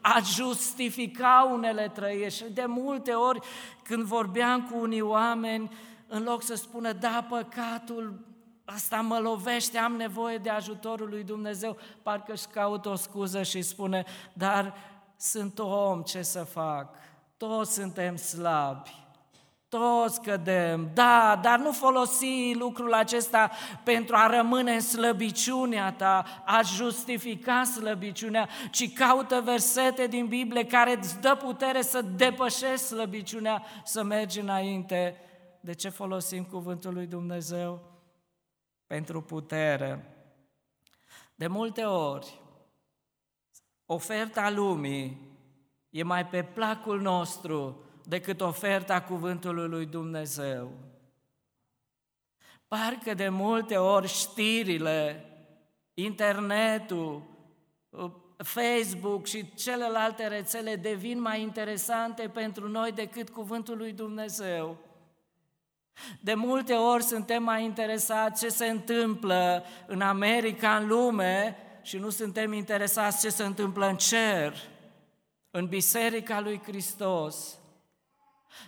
a 0.00 0.18
justifica 0.24 1.50
unele 1.52 1.88
trăiri. 1.94 2.34
Și 2.34 2.44
de 2.52 2.64
multe 2.66 3.12
ori, 3.12 3.40
când 3.82 4.02
vorbeam 4.02 4.62
cu 4.70 4.78
unii 4.78 5.00
oameni, 5.00 5.70
în 6.06 6.22
loc 6.22 6.42
să 6.42 6.54
spună, 6.54 6.92
da, 6.92 7.26
păcatul 7.28 8.26
asta 8.64 9.00
mă 9.00 9.18
lovește, 9.18 9.78
am 9.78 9.92
nevoie 9.92 10.38
de 10.38 10.50
ajutorul 10.50 11.08
lui 11.08 11.22
Dumnezeu, 11.22 11.76
parcă 12.02 12.32
își 12.32 12.46
caută 12.46 12.88
o 12.88 12.94
scuză 12.94 13.42
și 13.42 13.62
spune, 13.62 14.04
dar 14.32 14.74
sunt 15.16 15.58
om, 15.58 16.02
ce 16.02 16.22
să 16.22 16.44
fac? 16.44 16.94
Toți 17.36 17.72
suntem 17.72 18.16
slabi. 18.16 19.03
Toți 19.74 20.22
cădem, 20.22 20.90
da, 20.92 21.38
dar 21.42 21.58
nu 21.58 21.72
folosi 21.72 22.54
lucrul 22.54 22.92
acesta 22.92 23.50
pentru 23.84 24.16
a 24.16 24.26
rămâne 24.26 24.72
în 24.72 24.80
slăbiciunea 24.80 25.92
ta, 25.92 26.42
a 26.44 26.60
justifica 26.62 27.64
slăbiciunea, 27.64 28.48
ci 28.70 28.92
caută 28.92 29.40
versete 29.40 30.06
din 30.06 30.26
Biblie 30.26 30.66
care 30.66 30.96
îți 30.98 31.20
dă 31.20 31.34
putere 31.34 31.82
să 31.82 32.02
depășești 32.02 32.86
slăbiciunea, 32.86 33.62
să 33.84 34.02
mergi 34.02 34.40
înainte. 34.40 35.16
De 35.60 35.72
ce 35.72 35.88
folosim 35.88 36.44
cuvântul 36.44 36.92
lui 36.92 37.06
Dumnezeu? 37.06 37.82
Pentru 38.86 39.22
putere. 39.22 40.16
De 41.34 41.46
multe 41.46 41.82
ori, 41.82 42.40
oferta 43.86 44.50
lumii 44.50 45.28
e 45.90 46.02
mai 46.02 46.26
pe 46.26 46.42
placul 46.42 47.00
nostru 47.00 47.83
decât 48.04 48.40
oferta 48.40 49.02
cuvântului 49.02 49.68
lui 49.68 49.86
Dumnezeu. 49.86 50.72
Parcă 52.68 53.14
de 53.14 53.28
multe 53.28 53.76
ori 53.76 54.08
știrile, 54.08 55.24
internetul, 55.94 57.22
Facebook 58.36 59.26
și 59.26 59.54
celelalte 59.54 60.26
rețele 60.26 60.76
devin 60.76 61.20
mai 61.20 61.40
interesante 61.40 62.28
pentru 62.28 62.68
noi 62.68 62.92
decât 62.92 63.30
cuvântul 63.30 63.76
lui 63.76 63.92
Dumnezeu. 63.92 64.76
De 66.20 66.34
multe 66.34 66.72
ori 66.72 67.02
suntem 67.02 67.42
mai 67.42 67.64
interesați 67.64 68.42
ce 68.42 68.48
se 68.48 68.66
întâmplă 68.66 69.64
în 69.86 70.00
America, 70.00 70.76
în 70.76 70.86
lume, 70.86 71.56
și 71.82 71.98
nu 71.98 72.10
suntem 72.10 72.52
interesați 72.52 73.20
ce 73.20 73.28
se 73.28 73.44
întâmplă 73.44 73.86
în 73.86 73.96
cer, 73.96 74.56
în 75.50 75.66
Biserica 75.66 76.40
lui 76.40 76.60
Hristos. 76.64 77.58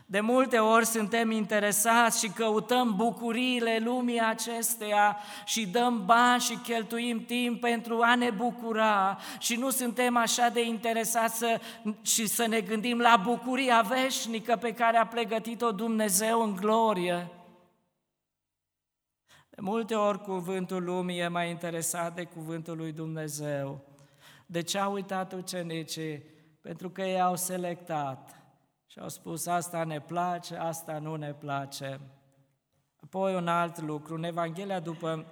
De 0.06 0.20
multe 0.20 0.58
ori 0.58 0.86
suntem 0.86 1.30
interesați 1.30 2.18
și 2.18 2.28
căutăm 2.28 2.96
bucuriile 2.96 3.78
lumii 3.84 4.20
acesteia 4.20 5.16
și 5.44 5.66
dăm 5.66 6.04
bani 6.04 6.40
și 6.40 6.56
cheltuim 6.56 7.24
timp 7.24 7.60
pentru 7.60 8.00
a 8.02 8.14
ne 8.14 8.30
bucura 8.30 9.18
și 9.38 9.56
nu 9.56 9.70
suntem 9.70 10.16
așa 10.16 10.48
de 10.48 10.64
interesați 10.64 11.38
să, 11.38 11.60
și 12.02 12.26
să 12.26 12.46
ne 12.46 12.60
gândim 12.60 12.98
la 12.98 13.20
bucuria 13.24 13.80
veșnică 13.80 14.56
pe 14.56 14.72
care 14.72 14.96
a 14.96 15.06
pregătit-o 15.06 15.72
Dumnezeu 15.72 16.42
în 16.42 16.54
glorie. 16.54 17.30
De 19.50 19.62
multe 19.62 19.94
ori 19.94 20.20
cuvântul 20.20 20.84
lumii 20.84 21.18
e 21.18 21.28
mai 21.28 21.50
interesat 21.50 22.14
de 22.14 22.24
cuvântul 22.24 22.76
lui 22.76 22.92
Dumnezeu. 22.92 23.84
De 24.46 24.62
ce 24.62 24.78
au 24.78 24.92
uitat 24.92 25.32
ucenicii? 25.32 26.22
Pentru 26.60 26.90
că 26.90 27.02
ei 27.02 27.20
au 27.20 27.36
selectat 27.36 28.35
și 28.96 29.02
au 29.02 29.08
spus, 29.08 29.46
asta 29.46 29.84
ne 29.84 30.00
place, 30.00 30.56
asta 30.56 30.98
nu 30.98 31.14
ne 31.14 31.34
place. 31.34 32.00
Apoi 33.02 33.34
un 33.34 33.48
alt 33.48 33.80
lucru, 33.80 34.14
în 34.14 34.22
Evanghelia 34.22 34.80
după 34.80 35.26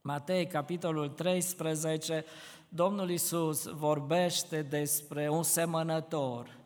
Matei, 0.00 0.46
capitolul 0.46 1.08
13, 1.08 2.24
Domnul 2.68 3.10
Isus 3.10 3.66
vorbește 3.66 4.62
despre 4.62 5.28
un 5.28 5.42
semănător 5.42 6.58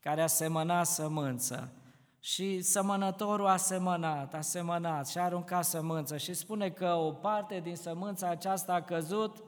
care 0.00 0.22
a 0.22 0.26
semănat 0.26 0.86
sămânță. 0.86 1.72
Și 2.18 2.62
semănătorul 2.62 3.46
a 3.46 3.56
semănat, 3.56 4.34
a 4.34 4.40
semănat 4.40 5.08
și 5.08 5.18
a 5.18 5.24
aruncat 5.24 5.64
sămânță 5.64 6.16
și 6.16 6.34
spune 6.34 6.70
că 6.70 6.92
o 6.92 7.12
parte 7.12 7.60
din 7.60 7.76
sămânța 7.76 8.28
aceasta 8.28 8.74
a 8.74 8.82
căzut 8.82 9.44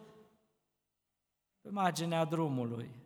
pe 1.60 1.68
marginea 1.70 2.24
drumului. 2.24 3.01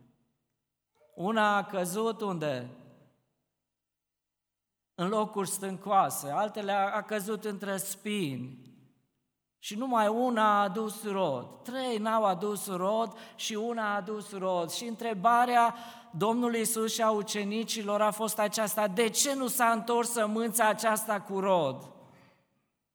Una 1.17 1.55
a 1.55 1.63
căzut 1.63 2.21
unde? 2.21 2.69
În 4.95 5.07
locuri 5.07 5.49
stâncoase, 5.49 6.29
altele 6.29 6.71
a, 6.71 6.95
a 6.95 7.01
căzut 7.01 7.45
între 7.45 7.77
spini. 7.77 8.59
Și 9.59 9.75
numai 9.75 10.07
una 10.07 10.43
a 10.43 10.63
adus 10.63 11.03
rod. 11.03 11.63
Trei 11.63 11.97
n-au 11.97 12.23
adus 12.23 12.67
rod 12.67 13.17
și 13.35 13.53
una 13.53 13.91
a 13.91 13.95
adus 13.95 14.31
rod. 14.31 14.71
Și 14.71 14.85
întrebarea 14.85 15.75
Domnului 16.11 16.61
Isus 16.61 16.93
și 16.93 17.01
a 17.01 17.09
ucenicilor 17.09 18.01
a 18.01 18.11
fost 18.11 18.39
aceasta, 18.39 18.87
de 18.87 19.09
ce 19.09 19.33
nu 19.33 19.47
s-a 19.47 19.71
întors 19.71 20.11
sămânța 20.11 20.67
aceasta 20.67 21.21
cu 21.21 21.39
rod? 21.39 21.91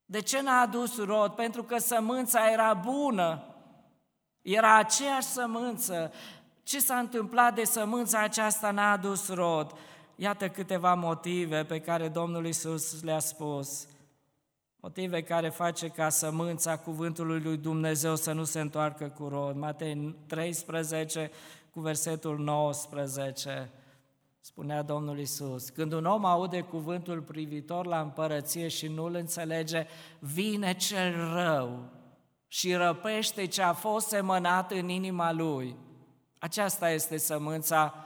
De 0.05 0.21
ce 0.21 0.41
n-a 0.41 0.61
adus 0.61 0.97
rod? 0.97 1.31
Pentru 1.31 1.63
că 1.63 1.77
sămânța 1.77 2.51
era 2.51 2.73
bună, 2.73 3.43
era 4.41 4.75
aceeași 4.77 5.27
sămânță. 5.27 6.13
Ce 6.63 6.79
s-a 6.79 6.95
întâmplat 6.95 7.55
de 7.55 7.63
sămânța 7.63 8.19
aceasta 8.19 8.71
n-a 8.71 8.91
adus 8.91 9.29
rod? 9.29 9.71
Iată 10.15 10.49
câteva 10.49 10.93
motive 10.93 11.63
pe 11.63 11.79
care 11.79 12.07
Domnul 12.07 12.45
Isus 12.45 13.03
le-a 13.03 13.19
spus. 13.19 13.87
Motive 14.79 15.23
care 15.23 15.49
face 15.49 15.87
ca 15.87 16.09
sămânța 16.09 16.77
cuvântului 16.77 17.41
lui 17.41 17.57
Dumnezeu 17.57 18.15
să 18.15 18.31
nu 18.31 18.43
se 18.43 18.59
întoarcă 18.59 19.07
cu 19.07 19.27
rod. 19.27 19.55
Matei 19.55 20.15
13 20.27 21.31
cu 21.71 21.79
versetul 21.79 22.37
19 22.37 23.71
spunea 24.39 24.81
Domnul 24.81 25.19
Isus, 25.19 25.69
când 25.69 25.93
un 25.93 26.05
om 26.05 26.25
aude 26.25 26.61
cuvântul 26.61 27.21
privitor 27.21 27.85
la 27.85 27.99
împărăție 27.99 28.67
și 28.67 28.87
nu 28.87 29.03
îl 29.03 29.15
înțelege, 29.15 29.87
vine 30.19 30.73
cel 30.73 31.33
rău 31.33 31.89
și 32.47 32.73
răpește 32.73 33.45
ce 33.45 33.61
a 33.61 33.73
fost 33.73 34.07
semănat 34.07 34.71
în 34.71 34.89
inima 34.89 35.31
lui. 35.31 35.75
Aceasta 36.43 36.89
este 36.89 37.17
sămânța 37.17 38.05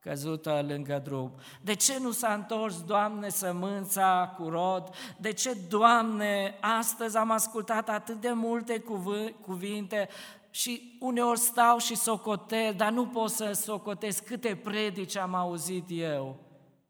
căzută 0.00 0.64
lângă 0.68 1.00
drum. 1.04 1.32
De 1.62 1.74
ce 1.74 1.98
nu 1.98 2.10
s-a 2.10 2.32
întors, 2.32 2.82
Doamne, 2.82 3.28
sămânța 3.28 4.34
cu 4.38 4.48
rod? 4.48 4.90
De 5.18 5.32
ce, 5.32 5.52
Doamne, 5.68 6.58
astăzi 6.60 7.16
am 7.16 7.30
ascultat 7.30 7.88
atât 7.88 8.20
de 8.20 8.30
multe 8.30 8.84
cuvinte 9.40 10.08
și 10.50 10.96
uneori 11.00 11.38
stau 11.38 11.78
și 11.78 11.96
socotez, 11.96 12.74
dar 12.74 12.92
nu 12.92 13.06
pot 13.06 13.30
să 13.30 13.52
socotez 13.52 14.18
câte 14.18 14.56
predici 14.56 15.16
am 15.16 15.34
auzit 15.34 15.84
eu. 15.88 16.36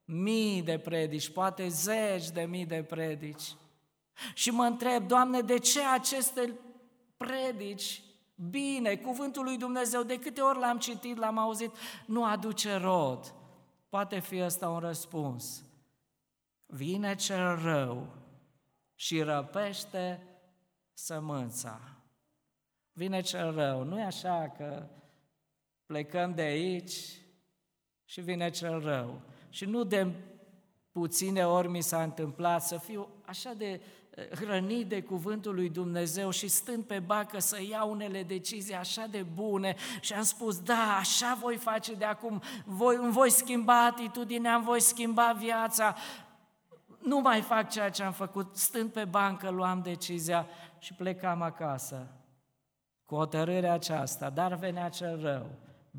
Mii 0.04 0.62
de 0.62 0.78
predici, 0.78 1.28
poate 1.28 1.68
zeci 1.68 2.30
de 2.30 2.40
mii 2.40 2.66
de 2.66 2.82
predici. 2.88 3.54
Și 4.34 4.50
mă 4.50 4.64
întreb, 4.64 5.06
Doamne, 5.06 5.40
de 5.40 5.58
ce 5.58 5.80
aceste 5.94 6.58
predici 7.16 8.02
bine, 8.50 8.96
cuvântul 8.96 9.44
lui 9.44 9.56
Dumnezeu, 9.56 10.02
de 10.02 10.18
câte 10.18 10.40
ori 10.40 10.58
l-am 10.58 10.78
citit, 10.78 11.16
l-am 11.16 11.38
auzit, 11.38 11.70
nu 12.06 12.24
aduce 12.24 12.74
rod. 12.74 13.34
Poate 13.88 14.18
fi 14.18 14.42
ăsta 14.42 14.68
un 14.68 14.78
răspuns. 14.78 15.62
Vine 16.66 17.14
cel 17.14 17.58
rău 17.62 18.06
și 18.94 19.22
răpește 19.22 20.22
sămânța. 20.92 21.80
Vine 22.92 23.20
cel 23.20 23.54
rău. 23.54 23.82
Nu 23.82 23.98
e 23.98 24.04
așa 24.04 24.54
că 24.56 24.86
plecăm 25.86 26.34
de 26.34 26.42
aici 26.42 27.20
și 28.04 28.20
vine 28.20 28.50
cel 28.50 28.80
rău. 28.80 29.20
Și 29.48 29.64
nu 29.64 29.84
de 29.84 30.12
puține 30.98 31.46
ori 31.46 31.68
mi 31.68 31.82
s-a 31.82 32.02
întâmplat 32.02 32.62
să 32.62 32.76
fiu 32.76 33.08
așa 33.24 33.52
de 33.52 33.80
hrănit 34.34 34.88
de 34.88 35.02
cuvântul 35.02 35.54
lui 35.54 35.68
Dumnezeu 35.68 36.30
și 36.30 36.48
stând 36.48 36.84
pe 36.84 36.98
bacă 36.98 37.38
să 37.38 37.58
iau 37.70 37.90
unele 37.90 38.22
decizii 38.22 38.74
așa 38.74 39.06
de 39.10 39.22
bune 39.34 39.76
și 40.00 40.12
am 40.12 40.22
spus, 40.22 40.60
da, 40.60 40.96
așa 40.98 41.38
voi 41.40 41.56
face 41.56 41.94
de 41.94 42.04
acum, 42.04 42.42
voi, 42.64 42.96
îmi 42.96 43.12
voi 43.12 43.30
schimba 43.30 43.86
atitudinea, 43.86 44.54
îmi 44.54 44.64
voi 44.64 44.80
schimba 44.80 45.32
viața, 45.38 45.94
nu 46.98 47.20
mai 47.20 47.40
fac 47.40 47.70
ceea 47.70 47.90
ce 47.90 48.02
am 48.02 48.12
făcut, 48.12 48.56
stând 48.56 48.90
pe 48.90 49.04
bancă 49.04 49.50
luam 49.50 49.80
decizia 49.82 50.46
și 50.78 50.94
plecam 50.94 51.42
acasă. 51.42 52.06
Cu 53.04 53.14
hotărârea 53.14 53.72
aceasta, 53.72 54.30
dar 54.30 54.54
venea 54.54 54.88
cel 54.88 55.20
rău, 55.20 55.46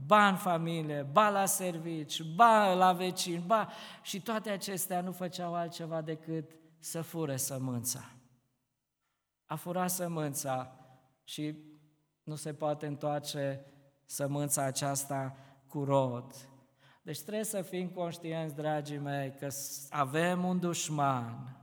ba 0.05 0.27
în 0.27 0.35
familie, 0.35 1.07
ba 1.11 1.29
la 1.29 1.45
servici, 1.45 2.23
ba 2.23 2.73
la 2.73 2.93
vecini, 2.93 3.43
ba... 3.45 3.69
Și 4.01 4.21
toate 4.21 4.49
acestea 4.49 5.01
nu 5.01 5.11
făceau 5.11 5.55
altceva 5.55 6.01
decât 6.01 6.51
să 6.79 7.01
fure 7.01 7.37
sămânța. 7.37 8.11
A 9.45 9.55
furat 9.55 9.89
sămânța 9.89 10.75
și 11.23 11.55
nu 12.23 12.35
se 12.35 12.53
poate 12.53 12.85
întoarce 12.85 13.65
sămânța 14.05 14.63
aceasta 14.63 15.35
cu 15.67 15.83
rod. 15.83 16.49
Deci 17.01 17.21
trebuie 17.21 17.43
să 17.43 17.61
fim 17.61 17.87
conștienți, 17.87 18.55
dragii 18.55 18.97
mei, 18.97 19.33
că 19.39 19.47
avem 19.89 20.43
un 20.43 20.59
dușman. 20.59 21.57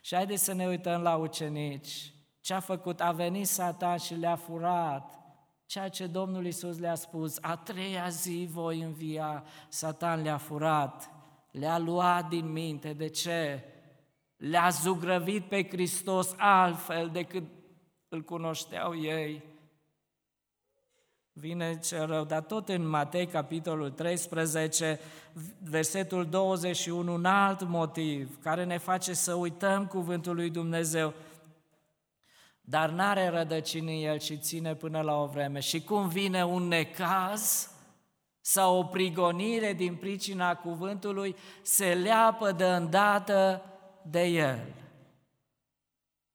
Și 0.00 0.14
haideți 0.14 0.44
să 0.44 0.52
ne 0.52 0.66
uităm 0.66 1.02
la 1.02 1.16
ucenici. 1.16 2.14
Ce 2.40 2.54
a 2.54 2.60
făcut? 2.60 3.00
A 3.00 3.12
venit 3.12 3.46
Satan 3.46 3.96
și 3.96 4.14
le-a 4.14 4.36
furat 4.36 5.25
ceea 5.66 5.88
ce 5.88 6.06
Domnul 6.06 6.46
Isus 6.46 6.78
le-a 6.78 6.94
spus. 6.94 7.38
A 7.40 7.56
treia 7.56 8.08
zi 8.08 8.48
voi 8.50 8.80
învia. 8.80 9.44
Satan 9.68 10.22
le-a 10.22 10.36
furat, 10.36 11.10
le-a 11.50 11.78
luat 11.78 12.28
din 12.28 12.52
minte. 12.52 12.92
De 12.92 13.08
ce? 13.08 13.64
le-a 14.36 14.68
zugrăvit 14.68 15.44
pe 15.44 15.68
Hristos 15.68 16.34
altfel 16.36 17.10
decât 17.12 17.44
îl 18.08 18.22
cunoșteau 18.22 19.00
ei. 19.00 19.42
Vine 21.32 21.78
cel 21.78 22.06
rău, 22.06 22.24
dar 22.24 22.42
tot 22.42 22.68
în 22.68 22.88
Matei, 22.88 23.26
capitolul 23.26 23.90
13, 23.90 25.00
versetul 25.62 26.26
21, 26.26 27.12
un 27.12 27.24
alt 27.24 27.62
motiv 27.62 28.42
care 28.42 28.64
ne 28.64 28.78
face 28.78 29.12
să 29.12 29.34
uităm 29.34 29.86
cuvântul 29.86 30.34
lui 30.34 30.50
Dumnezeu. 30.50 31.14
Dar 32.68 32.90
n-are 32.90 33.28
rădăcini 33.28 34.04
în 34.04 34.10
el 34.10 34.18
și 34.18 34.38
ține 34.38 34.74
până 34.74 35.00
la 35.00 35.20
o 35.20 35.26
vreme. 35.26 35.60
Și 35.60 35.82
cum 35.82 36.08
vine 36.08 36.44
un 36.44 36.62
necaz 36.62 37.70
sau 38.40 38.78
o 38.78 38.84
prigonire 38.84 39.72
din 39.72 39.94
pricina 39.94 40.56
cuvântului, 40.56 41.36
se 41.62 41.94
leapă 41.94 42.52
de 42.52 42.64
îndată 42.64 43.62
de 44.02 44.22
el. 44.22 44.74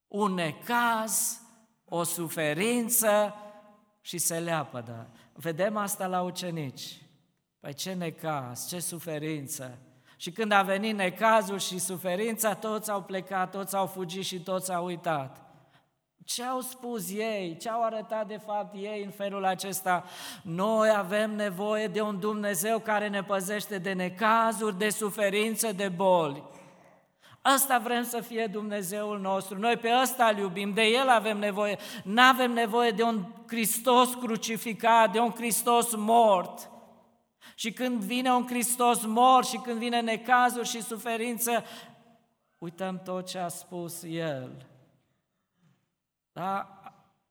Un 0.07 0.33
necaz, 0.33 1.41
o 1.85 2.03
suferință 2.03 3.33
și 4.01 4.17
se 4.17 4.39
leapădă. 4.39 5.09
Vedem 5.33 5.77
asta 5.77 6.07
la 6.07 6.21
ucenici. 6.21 7.01
Păi 7.59 7.73
ce 7.73 7.93
necaz, 7.93 8.67
ce 8.67 8.79
suferință. 8.79 9.77
Și 10.15 10.31
când 10.31 10.51
a 10.51 10.61
venit 10.61 10.95
necazul 10.95 11.59
și 11.59 11.79
suferința, 11.79 12.55
toți 12.55 12.91
au 12.91 13.03
plecat, 13.03 13.51
toți 13.51 13.75
au 13.75 13.85
fugit 13.85 14.23
și 14.23 14.39
toți 14.39 14.73
au 14.73 14.85
uitat. 14.85 15.50
Ce 16.25 16.43
au 16.43 16.59
spus 16.59 17.11
ei? 17.11 17.57
Ce 17.57 17.69
au 17.69 17.83
arătat 17.83 18.27
de 18.27 18.37
fapt 18.45 18.75
ei 18.75 19.03
în 19.03 19.11
felul 19.11 19.45
acesta? 19.45 20.03
Noi 20.43 20.89
avem 20.89 21.35
nevoie 21.35 21.87
de 21.87 22.01
un 22.01 22.19
Dumnezeu 22.19 22.79
care 22.79 23.07
ne 23.07 23.23
păzește 23.23 23.77
de 23.77 23.93
necazuri, 23.93 24.77
de 24.77 24.89
suferință, 24.89 25.71
de 25.71 25.89
boli. 25.89 26.43
Asta 27.41 27.77
vrem 27.77 28.03
să 28.03 28.19
fie 28.19 28.47
Dumnezeul 28.47 29.19
nostru. 29.19 29.57
Noi 29.57 29.77
pe 29.77 29.89
ăsta 30.01 30.25
îl 30.25 30.37
iubim, 30.37 30.73
de 30.73 30.81
El 30.81 31.09
avem 31.09 31.37
nevoie. 31.37 31.77
Nu 32.03 32.21
avem 32.21 32.51
nevoie 32.51 32.91
de 32.91 33.03
un 33.03 33.25
Hristos 33.47 34.13
crucificat, 34.13 35.11
de 35.11 35.19
un 35.19 35.31
Hristos 35.31 35.95
mort. 35.95 36.69
Și 37.55 37.71
când 37.71 38.01
vine 38.01 38.31
un 38.31 38.47
Hristos 38.47 39.05
mort 39.05 39.47
și 39.47 39.57
când 39.57 39.77
vine 39.77 40.01
necazul 40.01 40.63
și 40.63 40.81
suferință, 40.81 41.63
uităm 42.57 43.01
tot 43.03 43.25
ce 43.25 43.37
a 43.37 43.47
spus 43.47 44.03
El. 44.03 44.70
Da? 46.31 46.81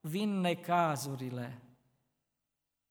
Vin 0.00 0.40
necazurile. 0.40 1.60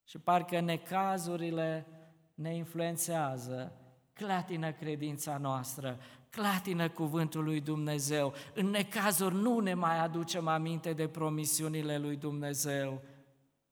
Și 0.03 0.17
parcă 0.19 0.59
necazurile 0.59 1.85
ne 2.33 2.55
influențează, 2.55 3.73
clatină 4.13 4.71
credința 4.71 5.37
noastră, 5.37 5.99
clatină 6.29 6.89
cuvântul 6.89 7.43
lui 7.43 7.61
Dumnezeu. 7.61 8.33
În 8.53 8.69
necazuri 8.69 9.35
nu 9.35 9.59
ne 9.59 9.73
mai 9.73 9.99
aducem 9.99 10.47
aminte 10.47 10.93
de 10.93 11.07
promisiunile 11.07 11.97
lui 11.97 12.15
Dumnezeu. 12.15 13.01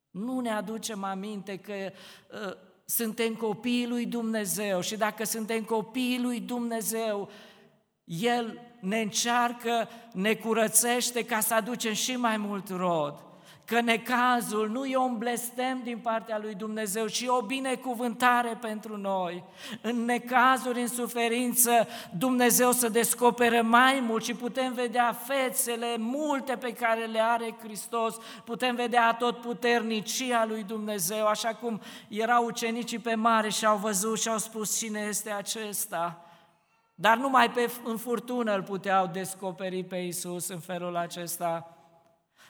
Nu 0.10 0.40
ne 0.40 0.50
aducem 0.50 1.04
aminte 1.04 1.58
că 1.58 1.74
uh, 1.74 2.58
suntem 2.86 3.36
copiii 3.36 3.88
lui 3.88 4.06
Dumnezeu 4.06 4.82
și 4.82 4.98
dacă 4.98 5.24
suntem 5.24 5.64
copiii 5.64 6.22
lui 6.22 6.40
Dumnezeu, 6.40 7.30
El 8.04 8.60
ne 8.80 9.02
încearcă, 9.02 9.90
ne 10.12 10.34
curățește 10.34 11.26
ca 11.26 11.40
să 11.40 11.54
aducem 11.54 11.94
și 11.94 12.16
mai 12.16 12.38
mult 12.38 12.70
rod. 12.70 13.22
că 13.68 13.82
necazul 13.82 14.70
nu 14.70 14.86
e 14.86 14.98
un 14.98 15.18
blestem 15.18 15.82
din 15.84 15.98
partea 15.98 16.38
lui 16.38 16.56
Dumnezeu, 16.56 17.08
ci 17.08 17.26
o 17.28 17.42
binecuvântare 17.42 18.58
pentru 18.62 18.98
noi. 18.98 19.44
În 19.82 20.06
necazuri, 20.06 20.82
în 20.82 20.88
suferință, 20.88 21.88
Dumnezeu 22.18 22.72
să 22.72 22.90
descopere 22.90 23.62
mai 23.62 24.00
mult 24.00 24.24
și 24.24 24.34
putem 24.34 24.74
vedea 24.74 25.18
fețele 25.26 25.96
multe 25.98 26.56
pe 26.56 26.74
care 26.74 27.06
le 27.06 27.20
are 27.20 27.56
Hristos, 27.64 28.16
putem 28.46 28.76
vedea 28.76 29.14
tot 29.14 29.42
puternicia 29.42 30.46
lui 30.46 30.64
Dumnezeu, 30.64 31.26
așa 31.26 31.54
cum 31.54 31.82
erau 32.08 32.46
ucenicii 32.46 33.00
pe 33.00 33.16
mare 33.16 33.50
și 33.50 33.66
au 33.66 33.78
văzut 33.78 34.20
și 34.20 34.30
au 34.30 34.38
spus 34.38 34.78
cine 34.78 35.06
este 35.10 35.32
acesta. 35.32 36.27
Dar 37.00 37.18
numai 37.18 37.52
pe, 37.52 37.72
în 37.84 37.98
furtună 37.98 38.56
îl 38.56 38.64
puteau 38.64 39.08
descoperi 39.08 39.84
pe 39.84 39.98
Isus 39.98 40.48
în 40.48 40.60
felul 40.60 40.96
acesta. 40.96 41.78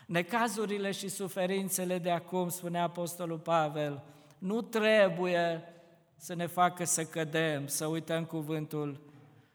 Necazurile 0.06 0.92
și 0.92 1.08
suferințele 1.08 1.98
de 1.98 2.12
acum, 2.12 2.50
spune 2.50 2.80
Apostolul 2.80 3.38
Pavel, 3.38 4.04
nu 4.38 4.62
trebuie 4.62 5.64
să 6.16 6.36
ne 6.36 6.46
facă 6.46 6.84
să 6.84 7.04
cădem, 7.04 7.68
să 7.68 7.86
uităm 7.86 8.26
cuvântul, 8.26 9.02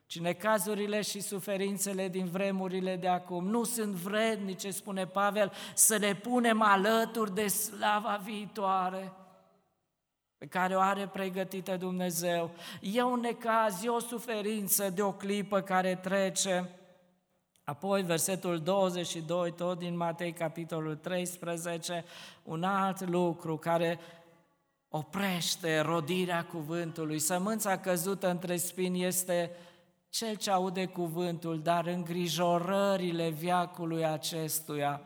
ci 0.07 0.19
necazurile 0.19 1.01
și 1.01 1.21
suferințele 1.21 2.09
din 2.09 2.27
vremurile 2.27 2.97
de 2.97 3.09
acum 3.09 3.47
nu 3.47 3.65
sunt 3.65 3.95
vrednice, 3.95 4.71
spune 4.71 5.07
Pavel, 5.07 5.53
să 5.75 5.97
ne 5.97 6.15
punem 6.15 6.63
alături 6.63 7.35
de 7.35 7.47
slava 7.47 8.21
viitoare 8.25 9.13
pe 10.43 10.49
care 10.49 10.77
o 10.77 10.81
are 10.81 11.07
pregătită 11.07 11.77
Dumnezeu. 11.77 12.51
E 12.81 13.03
un 13.03 13.21
necaz, 13.21 13.85
e 13.85 13.89
o 13.89 13.99
suferință 13.99 14.91
de 14.91 15.03
o 15.03 15.13
clipă 15.13 15.61
care 15.61 15.95
trece. 15.95 16.71
Apoi, 17.65 18.03
versetul 18.03 18.59
22, 18.59 19.53
tot 19.53 19.79
din 19.79 19.97
Matei, 19.97 20.33
capitolul 20.33 20.97
13, 20.97 22.05
un 22.43 22.63
alt 22.63 23.09
lucru 23.09 23.57
care 23.57 23.99
oprește 24.89 25.81
rodirea 25.81 26.45
cuvântului. 26.45 27.19
Sămânța 27.19 27.79
căzută 27.79 28.31
între 28.31 28.57
spini 28.57 29.05
este 29.05 29.51
cel 30.09 30.35
ce 30.35 30.51
aude 30.51 30.87
cuvântul, 30.87 31.61
dar 31.61 31.87
îngrijorările 31.87 33.29
viacului 33.29 34.07
acestuia 34.07 35.01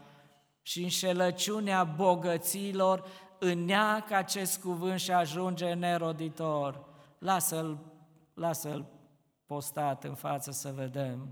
și 0.62 0.82
înșelăciunea 0.82 1.84
bogăților 1.84 3.04
înneacă 3.38 4.14
acest 4.14 4.60
cuvânt 4.60 5.00
și 5.00 5.12
ajunge 5.12 5.72
neroditor. 5.72 6.84
Lasă-l, 7.18 7.78
lasă-l 8.34 8.86
postat 9.46 10.04
în 10.04 10.14
față 10.14 10.50
să 10.50 10.72
vedem 10.74 11.28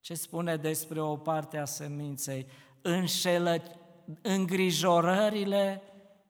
ce 0.00 0.14
spune 0.14 0.56
despre 0.56 1.00
o 1.00 1.16
parte 1.16 1.58
a 1.58 1.64
seminței. 1.64 2.46
Înșelă, 2.82 3.62
îngrijorările 4.22 5.82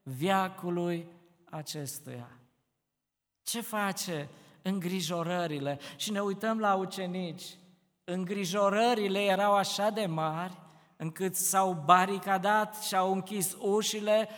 viacului 0.02 1.06
acestuia. 1.50 2.30
Ce 3.42 3.60
face 3.60 4.28
îngrijorările? 4.62 5.78
Și 5.96 6.10
ne 6.10 6.20
uităm 6.20 6.58
la 6.58 6.74
ucenici. 6.74 7.44
Îngrijorările 8.04 9.20
erau 9.20 9.52
așa 9.52 9.90
de 9.90 10.06
mari 10.06 10.58
încât 10.96 11.34
s-au 11.34 11.82
baricadat 11.84 12.82
și 12.82 12.96
au 12.96 13.12
închis 13.12 13.56
ușile 13.60 14.28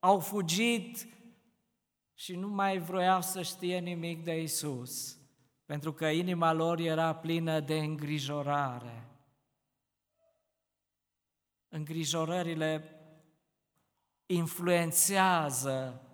au 0.00 0.18
fugit 0.18 1.08
și 2.14 2.36
nu 2.36 2.48
mai 2.48 2.78
vroiau 2.78 3.22
să 3.22 3.42
știe 3.42 3.78
nimic 3.78 4.24
de 4.24 4.40
Isus, 4.42 5.18
pentru 5.64 5.92
că 5.92 6.06
inima 6.06 6.52
lor 6.52 6.78
era 6.78 7.14
plină 7.14 7.60
de 7.60 7.78
îngrijorare. 7.78 9.04
Îngrijorările 11.68 13.00
influențează 14.26 16.09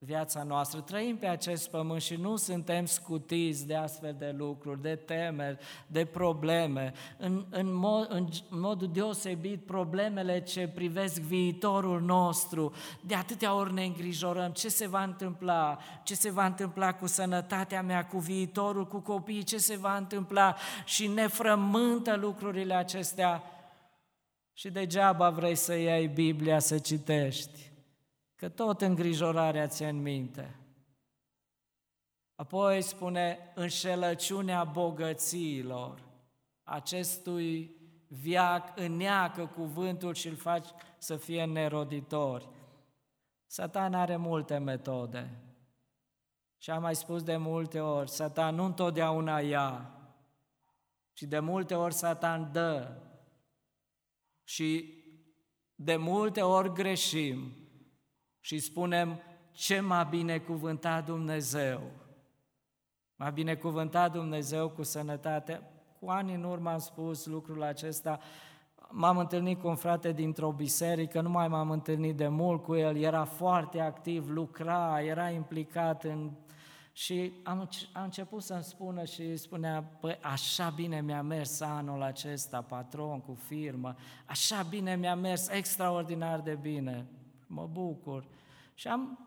viața 0.00 0.42
noastră. 0.42 0.80
Trăim 0.80 1.16
pe 1.16 1.26
acest 1.26 1.70
pământ 1.70 2.02
și 2.02 2.14
nu 2.14 2.36
suntem 2.36 2.86
scutiți 2.86 3.66
de 3.66 3.74
astfel 3.74 4.14
de 4.18 4.34
lucruri, 4.36 4.82
de 4.82 4.94
temeri, 4.94 5.58
de 5.86 6.04
probleme. 6.04 6.92
În, 7.16 7.46
în, 7.50 7.74
mod, 7.74 8.06
în 8.10 8.28
modul 8.48 8.90
deosebit, 8.92 9.66
problemele 9.66 10.42
ce 10.42 10.68
privesc 10.68 11.20
viitorul 11.20 12.00
nostru, 12.00 12.72
de 13.00 13.14
atâtea 13.14 13.54
ori 13.54 13.72
ne 13.72 13.84
îngrijorăm 13.84 14.52
ce 14.52 14.68
se 14.68 14.86
va 14.86 15.02
întâmpla, 15.02 15.78
ce 16.02 16.14
se 16.14 16.30
va 16.30 16.46
întâmpla 16.46 16.94
cu 16.94 17.06
sănătatea 17.06 17.82
mea, 17.82 18.06
cu 18.06 18.18
viitorul, 18.18 18.86
cu 18.86 18.98
copiii, 18.98 19.42
ce 19.42 19.58
se 19.58 19.76
va 19.76 19.96
întâmpla 19.96 20.56
și 20.84 21.06
ne 21.06 21.26
frământă 21.26 22.16
lucrurile 22.16 22.74
acestea. 22.74 23.42
Și 24.52 24.70
degeaba 24.70 25.30
vrei 25.30 25.54
să 25.54 25.74
iei 25.74 26.08
Biblia 26.08 26.58
să 26.58 26.78
citești 26.78 27.67
că 28.38 28.48
tot 28.48 28.80
îngrijorarea 28.80 29.66
ți 29.66 29.82
în 29.82 30.02
minte. 30.02 30.56
Apoi 32.34 32.82
spune 32.82 33.52
înșelăciunea 33.54 34.64
bogățiilor. 34.64 36.02
Acestui 36.62 37.76
viac 38.08 38.78
înneacă 38.78 39.46
cuvântul 39.46 40.14
și 40.14 40.28
îl 40.28 40.36
faci 40.36 40.68
să 40.98 41.16
fie 41.16 41.44
neroditori. 41.44 42.48
Satan 43.46 43.94
are 43.94 44.16
multe 44.16 44.58
metode. 44.58 45.42
Și 46.58 46.70
am 46.70 46.82
mai 46.82 46.96
spus 46.96 47.22
de 47.22 47.36
multe 47.36 47.80
ori, 47.80 48.10
Satan 48.10 48.54
nu 48.54 48.64
întotdeauna 48.64 49.40
ia, 49.40 49.92
ci 51.12 51.22
de 51.22 51.38
multe 51.38 51.74
ori 51.74 51.94
Satan 51.94 52.52
dă. 52.52 53.02
Și 54.44 54.94
de 55.74 55.96
multe 55.96 56.42
ori 56.42 56.72
greșim 56.72 57.52
și 58.48 58.58
spunem 58.58 59.20
ce 59.50 59.80
m-a 59.80 60.02
binecuvântat 60.02 61.04
Dumnezeu. 61.04 61.80
M-a 63.16 63.30
binecuvântat 63.30 64.12
Dumnezeu 64.12 64.68
cu 64.68 64.82
sănătate. 64.82 65.62
Cu 66.00 66.10
ani 66.10 66.34
în 66.34 66.42
urmă 66.44 66.70
am 66.70 66.78
spus 66.78 67.26
lucrul 67.26 67.62
acesta. 67.62 68.18
M-am 68.90 69.18
întâlnit 69.18 69.60
cu 69.60 69.68
un 69.68 69.74
frate 69.74 70.12
dintr-o 70.12 70.52
biserică, 70.52 71.20
nu 71.20 71.28
mai 71.28 71.48
m-am 71.48 71.70
întâlnit 71.70 72.16
de 72.16 72.28
mult 72.28 72.62
cu 72.62 72.74
el, 72.74 72.96
era 72.96 73.24
foarte 73.24 73.80
activ, 73.80 74.28
lucra, 74.28 75.02
era 75.02 75.30
implicat 75.30 76.04
în... 76.04 76.30
Și 76.92 77.32
am, 77.44 77.68
am 77.92 78.04
început 78.04 78.42
să-mi 78.42 78.62
spună 78.62 79.04
și 79.04 79.36
spunea, 79.36 79.82
păi 80.00 80.18
așa 80.22 80.72
bine 80.74 81.00
mi-a 81.00 81.22
mers 81.22 81.60
anul 81.60 82.02
acesta, 82.02 82.62
patron 82.62 83.20
cu 83.20 83.34
firmă, 83.34 83.94
așa 84.26 84.62
bine 84.62 84.96
mi-a 84.96 85.14
mers, 85.14 85.48
extraordinar 85.48 86.40
de 86.40 86.58
bine 86.60 87.06
mă 87.48 87.68
bucur. 87.72 88.24
Și 88.78 88.88
am 88.88 89.18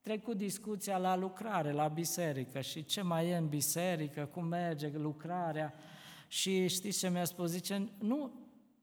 trecut 0.00 0.36
discuția 0.36 0.98
la 0.98 1.16
lucrare, 1.16 1.72
la 1.72 1.88
biserică 1.88 2.60
și 2.60 2.84
ce 2.84 3.02
mai 3.02 3.28
e 3.28 3.36
în 3.36 3.48
biserică, 3.48 4.24
cum 4.24 4.44
merge 4.44 4.90
lucrarea. 4.94 5.74
Și 6.28 6.68
știți 6.68 6.98
ce 6.98 7.10
mi-a 7.10 7.24
spus? 7.24 7.50
Zice, 7.50 7.88
nu, 7.98 8.32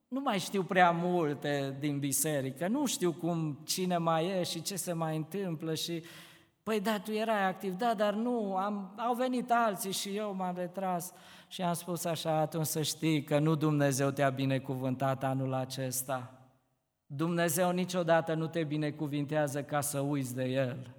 nu 0.08 0.20
mai 0.20 0.38
știu 0.38 0.62
prea 0.62 0.90
multe 0.90 1.76
din 1.78 1.98
biserică, 1.98 2.68
nu 2.68 2.86
știu 2.86 3.12
cum, 3.12 3.58
cine 3.64 3.96
mai 3.96 4.26
e 4.26 4.42
și 4.42 4.62
ce 4.62 4.76
se 4.76 4.92
mai 4.92 5.16
întâmplă 5.16 5.74
și 5.74 6.02
Păi 6.62 6.80
da, 6.80 6.98
tu 6.98 7.12
erai 7.12 7.46
activ, 7.46 7.72
da, 7.72 7.94
dar 7.94 8.14
nu, 8.14 8.56
am, 8.56 8.94
au 8.96 9.14
venit 9.14 9.50
alții 9.50 9.92
și 9.92 10.16
eu 10.16 10.34
m-am 10.34 10.54
retras 10.56 11.12
și 11.48 11.62
am 11.62 11.72
spus 11.72 12.04
așa, 12.04 12.38
atunci 12.38 12.66
să 12.66 12.82
știi 12.82 13.24
că 13.24 13.38
nu 13.38 13.54
Dumnezeu 13.54 14.10
te-a 14.10 14.30
binecuvântat 14.30 15.24
anul 15.24 15.54
acesta. 15.54 16.33
Dumnezeu 17.06 17.70
niciodată 17.70 18.34
nu 18.34 18.46
te 18.46 18.64
binecuvintează 18.64 19.62
ca 19.62 19.80
să 19.80 20.00
uiți 20.00 20.34
de 20.34 20.44
El. 20.44 20.94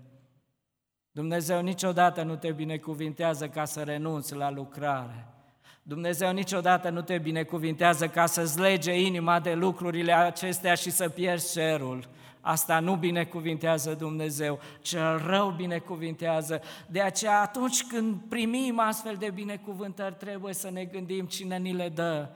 Dumnezeu 1.11 1.61
niciodată 1.61 2.23
nu 2.23 2.35
te 2.35 2.51
binecuvintează 2.51 3.47
ca 3.47 3.65
să 3.65 3.83
renunți 3.83 4.35
la 4.35 4.51
lucrare. 4.51 5.27
Dumnezeu 5.83 6.31
niciodată 6.31 6.89
nu 6.89 7.01
te 7.01 7.17
binecuvintează 7.17 8.07
ca 8.07 8.25
să-ți 8.25 8.59
lege 8.59 8.99
inima 8.99 9.39
de 9.39 9.53
lucrurile 9.53 10.13
acestea 10.13 10.73
și 10.73 10.89
să 10.89 11.09
pierzi 11.09 11.53
cerul. 11.53 12.07
Asta 12.41 12.79
nu 12.79 12.95
binecuvintează 12.95 13.93
Dumnezeu, 13.93 14.59
cel 14.81 15.17
rău 15.25 15.49
binecuvintează. 15.49 16.61
De 16.87 17.01
aceea 17.01 17.41
atunci 17.41 17.83
când 17.83 18.21
primim 18.29 18.79
astfel 18.79 19.15
de 19.15 19.31
binecuvântări 19.33 20.15
trebuie 20.15 20.53
să 20.53 20.69
ne 20.69 20.83
gândim 20.83 21.25
cine 21.25 21.57
ni 21.57 21.73
le 21.73 21.89
dă. 21.89 22.29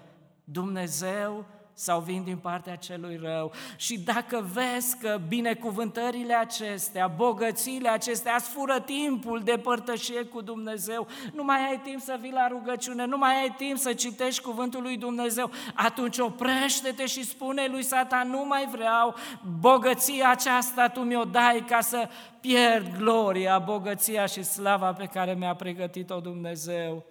Dumnezeu 0.43 1.45
sau 1.80 2.00
vin 2.00 2.24
din 2.24 2.38
partea 2.38 2.76
celui 2.76 3.20
rău. 3.22 3.52
Și 3.76 4.00
dacă 4.00 4.48
vezi 4.54 4.98
că 4.98 5.20
binecuvântările 5.28 6.34
acestea, 6.34 7.08
bogățiile 7.08 7.89
acestea 7.89 8.34
îți 8.38 8.50
fură 8.50 8.80
timpul 8.80 9.42
de 9.44 9.60
părtășie 9.63 10.24
cu 10.24 10.42
Dumnezeu, 10.42 11.08
nu 11.34 11.44
mai 11.44 11.70
ai 11.70 11.80
timp 11.84 12.02
să 12.02 12.18
vii 12.22 12.32
la 12.32 12.48
rugăciune, 12.48 13.06
nu 13.06 13.18
mai 13.18 13.42
ai 13.42 13.54
timp 13.58 13.78
să 13.78 13.94
citești 13.94 14.44
cuvântul 14.44 14.82
lui 14.82 14.98
Dumnezeu, 14.98 15.52
atunci 15.74 16.18
oprește-te 16.18 17.06
și 17.06 17.26
spune 17.26 17.68
lui 17.68 17.84
Satan, 17.84 18.30
nu 18.30 18.46
mai 18.46 18.68
vreau, 18.72 19.15
bogăția 19.60 20.30
aceasta 20.30 20.88
tu 20.88 21.00
mi-o 21.00 21.24
dai 21.24 21.65
ca 21.68 21.80
să 21.80 22.10
pierd 22.39 22.98
gloria, 22.98 23.60
bogăția 23.60 24.26
și 24.26 24.44
slava 24.44 24.94
pe 24.94 25.06
care 25.06 25.34
mi-a 25.34 25.56
pregătit-o 25.56 26.20
Dumnezeu. 26.20 27.06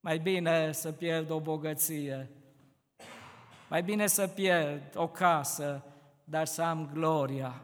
Mai 0.00 0.18
bine 0.18 0.72
să 0.72 0.92
pierd 0.92 1.30
o 1.30 1.40
bogăție 1.40 2.30
mai 3.68 3.82
bine 3.82 4.06
să 4.06 4.26
pierd 4.26 4.92
o 4.94 5.08
casă 5.08 5.84
dar 6.28 6.46
să 6.46 6.62
am 6.62 6.90
gloria. 6.92 7.62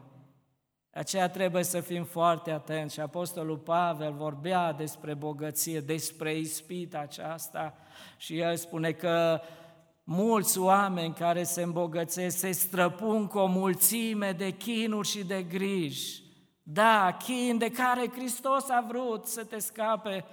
Aceea 0.93 1.29
trebuie 1.29 1.63
să 1.63 1.79
fim 1.79 2.03
foarte 2.03 2.51
atenți 2.51 2.93
și 2.93 2.99
Apostolul 2.99 3.57
Pavel 3.57 4.13
vorbea 4.13 4.73
despre 4.73 5.13
bogăție, 5.13 5.79
despre 5.79 6.35
ispita 6.35 6.99
aceasta 6.99 7.73
și 8.17 8.39
el 8.39 8.55
spune 8.55 8.91
că 8.91 9.41
mulți 10.03 10.59
oameni 10.59 11.13
care 11.13 11.43
se 11.43 11.61
îmbogățesc 11.61 12.37
se 12.37 12.51
străpun 12.51 13.27
cu 13.27 13.37
o 13.37 13.45
mulțime 13.45 14.31
de 14.31 14.51
chinuri 14.51 15.07
și 15.07 15.25
de 15.25 15.43
griji. 15.43 16.21
Da, 16.63 17.17
chin 17.23 17.57
de 17.57 17.71
care 17.71 18.11
Hristos 18.15 18.69
a 18.69 18.85
vrut 18.87 19.25
să 19.25 19.43
te 19.43 19.59
scape 19.59 20.25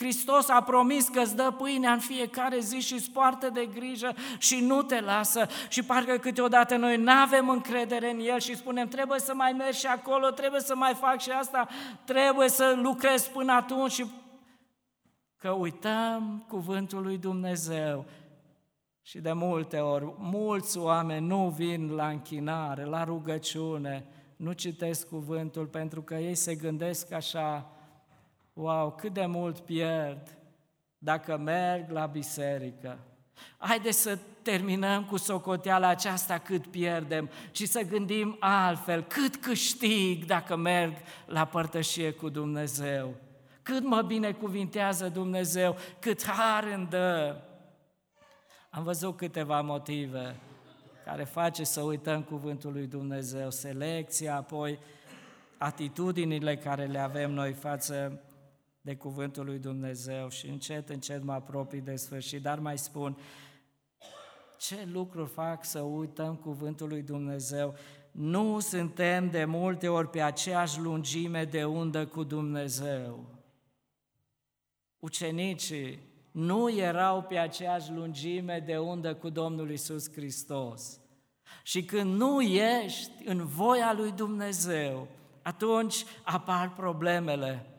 Hristos 0.00 0.48
a 0.48 0.62
promis 0.62 1.08
că 1.08 1.20
îți 1.20 1.36
dă 1.36 1.54
pâinea 1.58 1.92
în 1.92 1.98
fiecare 1.98 2.58
zi 2.58 2.78
și 2.78 2.92
îți 2.92 3.10
poartă 3.10 3.50
de 3.50 3.68
grijă 3.74 4.14
și 4.38 4.60
nu 4.60 4.82
te 4.82 5.00
lasă. 5.00 5.46
Și 5.68 5.82
parcă 5.82 6.16
câteodată 6.16 6.76
noi 6.76 6.96
nu 6.96 7.12
avem 7.12 7.48
încredere 7.48 8.10
în 8.10 8.20
El 8.20 8.38
și 8.38 8.56
spunem 8.56 8.88
trebuie 8.88 9.18
să 9.18 9.34
mai 9.34 9.52
merg 9.52 9.74
și 9.74 9.86
acolo, 9.86 10.30
trebuie 10.30 10.60
să 10.60 10.74
mai 10.74 10.94
fac 10.94 11.20
și 11.20 11.30
asta, 11.30 11.68
trebuie 12.04 12.48
să 12.48 12.78
lucrez 12.82 13.26
până 13.26 13.52
atunci 13.52 13.92
și 13.92 14.06
că 15.36 15.50
uităm 15.50 16.44
cuvântul 16.48 17.02
lui 17.02 17.18
Dumnezeu. 17.18 18.04
Și 19.02 19.18
de 19.18 19.32
multe 19.32 19.78
ori, 19.78 20.14
mulți 20.18 20.78
oameni 20.78 21.26
nu 21.26 21.54
vin 21.56 21.90
la 21.90 22.08
închinare, 22.08 22.84
la 22.84 23.04
rugăciune, 23.04 24.06
nu 24.36 24.52
citesc 24.52 25.08
cuvântul 25.08 25.66
pentru 25.66 26.02
că 26.02 26.14
ei 26.14 26.34
se 26.34 26.54
gândesc 26.54 27.12
așa, 27.12 27.70
wow, 28.52 28.90
cât 28.90 29.12
de 29.12 29.26
mult 29.26 29.60
pierd 29.60 30.38
dacă 30.98 31.36
merg 31.36 31.90
la 31.90 32.06
biserică. 32.06 32.98
Haideți 33.58 33.98
să 33.98 34.18
terminăm 34.42 35.04
cu 35.04 35.16
socoteala 35.16 35.88
aceasta 35.88 36.38
cât 36.38 36.66
pierdem 36.66 37.30
și 37.50 37.66
să 37.66 37.80
gândim 37.80 38.36
altfel, 38.40 39.02
cât 39.02 39.36
câștig 39.36 40.24
dacă 40.24 40.56
merg 40.56 40.94
la 41.26 41.44
părtășie 41.44 42.10
cu 42.12 42.28
Dumnezeu. 42.28 43.14
Cât 43.62 43.84
mă 43.84 44.02
binecuvintează 44.02 45.08
Dumnezeu, 45.08 45.76
cât 45.98 46.26
har 46.26 46.64
îmi 46.64 46.86
dă. 46.86 47.36
Am 48.70 48.82
văzut 48.82 49.16
câteva 49.16 49.60
motive 49.60 50.36
care 51.04 51.24
face 51.24 51.64
să 51.64 51.80
uităm 51.80 52.22
cuvântul 52.22 52.72
lui 52.72 52.86
Dumnezeu, 52.86 53.50
selecția, 53.50 54.36
apoi 54.36 54.78
atitudinile 55.58 56.56
care 56.56 56.84
le 56.86 56.98
avem 56.98 57.30
noi 57.30 57.52
față 57.52 58.20
de 58.90 58.96
cuvântul 58.96 59.44
lui 59.44 59.58
Dumnezeu 59.58 60.28
și 60.28 60.46
încet, 60.46 60.88
încet 60.88 61.22
mă 61.22 61.32
apropii 61.32 61.80
de 61.80 61.96
sfârșit, 61.96 62.42
dar 62.42 62.58
mai 62.58 62.78
spun, 62.78 63.16
ce 64.58 64.88
lucruri 64.92 65.30
fac 65.30 65.64
să 65.64 65.80
uităm 65.80 66.34
cuvântul 66.34 66.88
lui 66.88 67.02
Dumnezeu? 67.02 67.74
Nu 68.10 68.58
suntem 68.60 69.30
de 69.30 69.44
multe 69.44 69.88
ori 69.88 70.10
pe 70.10 70.20
aceeași 70.20 70.80
lungime 70.80 71.44
de 71.44 71.64
undă 71.64 72.06
cu 72.06 72.22
Dumnezeu. 72.22 73.26
Ucenicii 74.98 75.98
nu 76.30 76.70
erau 76.70 77.22
pe 77.22 77.38
aceeași 77.38 77.92
lungime 77.92 78.62
de 78.66 78.78
undă 78.78 79.14
cu 79.14 79.28
Domnul 79.28 79.70
Isus 79.70 80.12
Hristos. 80.12 81.00
Și 81.62 81.84
când 81.84 82.14
nu 82.14 82.40
ești 82.40 83.12
în 83.24 83.46
voia 83.46 83.92
lui 83.92 84.12
Dumnezeu, 84.12 85.08
atunci 85.42 86.04
apar 86.22 86.72
problemele. 86.72 87.69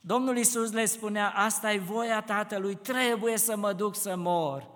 Domnul 0.00 0.36
Isus 0.36 0.72
le 0.72 0.84
spunea, 0.84 1.32
asta 1.36 1.72
e 1.72 1.78
voia 1.78 2.20
Tatălui, 2.20 2.74
trebuie 2.74 3.38
să 3.38 3.56
mă 3.56 3.72
duc 3.72 3.96
să 3.96 4.16
mor. 4.16 4.66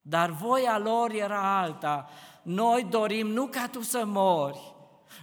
Dar 0.00 0.30
voia 0.30 0.78
lor 0.78 1.10
era 1.10 1.60
alta. 1.60 2.08
Noi 2.42 2.86
dorim 2.90 3.26
nu 3.26 3.46
ca 3.46 3.68
tu 3.68 3.82
să 3.82 4.02
mori, 4.06 4.72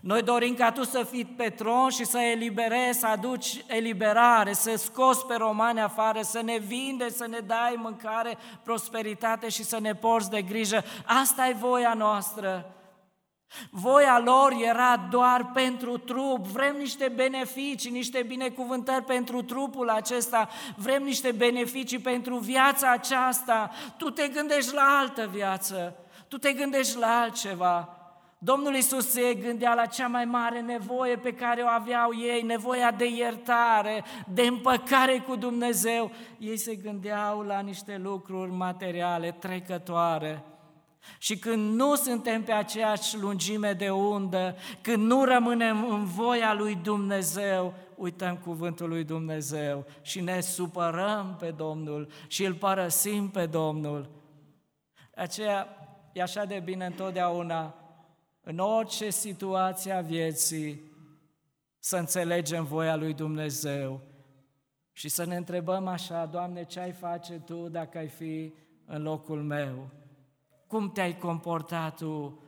noi 0.01 0.21
dorim 0.21 0.53
ca 0.53 0.71
tu 0.71 0.83
să 0.83 1.03
fii 1.03 1.25
pe 1.25 1.49
tron 1.49 1.89
și 1.89 2.05
să 2.05 2.17
eliberezi, 2.17 2.99
să 2.99 3.07
aduci 3.07 3.63
eliberare, 3.67 4.53
să 4.53 4.75
scoți 4.75 5.25
pe 5.25 5.35
romani 5.35 5.81
afară, 5.81 6.21
să 6.21 6.41
ne 6.41 6.57
vinde, 6.57 7.09
să 7.09 7.27
ne 7.27 7.39
dai 7.39 7.75
mâncare, 7.77 8.37
prosperitate 8.63 9.49
și 9.49 9.63
să 9.63 9.79
ne 9.79 9.95
porți 9.95 10.29
de 10.29 10.41
grijă. 10.41 10.83
Asta 11.05 11.47
e 11.47 11.53
voia 11.53 11.93
noastră. 11.93 12.73
Voia 13.69 14.21
lor 14.25 14.53
era 14.62 15.07
doar 15.09 15.51
pentru 15.53 15.97
trup, 15.97 16.45
vrem 16.45 16.75
niște 16.75 17.12
beneficii, 17.15 17.91
niște 17.91 18.23
binecuvântări 18.27 19.03
pentru 19.03 19.41
trupul 19.41 19.89
acesta, 19.89 20.49
vrem 20.75 21.03
niște 21.03 21.31
beneficii 21.31 21.99
pentru 21.99 22.38
viața 22.38 22.91
aceasta. 22.91 23.71
Tu 23.97 24.09
te 24.09 24.27
gândești 24.27 24.73
la 24.73 24.97
altă 24.99 25.27
viață, 25.31 25.95
tu 26.27 26.38
te 26.38 26.53
gândești 26.53 26.97
la 26.97 27.19
altceva. 27.19 27.93
Domnul 28.41 28.75
Isus 28.75 29.09
se 29.09 29.33
gândea 29.33 29.73
la 29.73 29.85
cea 29.85 30.07
mai 30.07 30.25
mare 30.25 30.62
nevoie 30.62 31.15
pe 31.15 31.33
care 31.33 31.62
o 31.62 31.67
aveau 31.67 32.15
ei, 32.15 32.41
nevoia 32.41 32.91
de 32.91 33.05
iertare, 33.05 34.03
de 34.33 34.41
împăcare 34.41 35.23
cu 35.27 35.35
Dumnezeu. 35.35 36.12
Ei 36.38 36.57
se 36.57 36.75
gândeau 36.75 37.41
la 37.41 37.59
niște 37.59 37.97
lucruri 37.97 38.51
materiale, 38.51 39.31
trecătoare. 39.31 40.43
Și 41.17 41.38
când 41.38 41.75
nu 41.75 41.95
suntem 41.95 42.43
pe 42.43 42.51
aceeași 42.51 43.17
lungime 43.17 43.73
de 43.73 43.89
undă, 43.89 44.55
când 44.81 45.03
nu 45.03 45.23
rămânem 45.23 45.89
în 45.89 46.05
voia 46.05 46.53
lui 46.53 46.75
Dumnezeu, 46.75 47.73
uităm 47.95 48.38
cuvântul 48.38 48.89
lui 48.89 49.03
Dumnezeu 49.03 49.85
și 50.01 50.21
ne 50.21 50.39
supărăm 50.39 51.35
pe 51.39 51.51
Domnul 51.51 52.12
și 52.27 52.43
îl 52.43 52.53
părăsim 52.53 53.29
pe 53.29 53.45
Domnul. 53.45 54.09
Aceea 55.15 55.67
e 56.13 56.21
așa 56.21 56.45
de 56.45 56.62
bine 56.63 56.85
întotdeauna, 56.85 57.75
în 58.41 58.59
orice 58.59 59.09
situație 59.09 59.91
a 59.91 60.01
vieții, 60.01 60.81
să 61.79 61.97
înțelegem 61.97 62.63
voia 62.63 62.95
lui 62.95 63.13
Dumnezeu 63.13 64.01
și 64.91 65.09
să 65.09 65.25
ne 65.25 65.35
întrebăm 65.35 65.88
așa, 65.88 66.25
Doamne, 66.25 66.63
ce 66.63 66.79
ai 66.79 66.91
face 66.91 67.33
Tu 67.33 67.67
dacă 67.67 67.97
ai 67.97 68.07
fi 68.07 68.53
în 68.85 69.01
locul 69.01 69.43
meu? 69.43 69.89
Cum 70.69 70.91
te-ai 70.91 71.17
comportat 71.17 71.97
tu, 71.97 72.43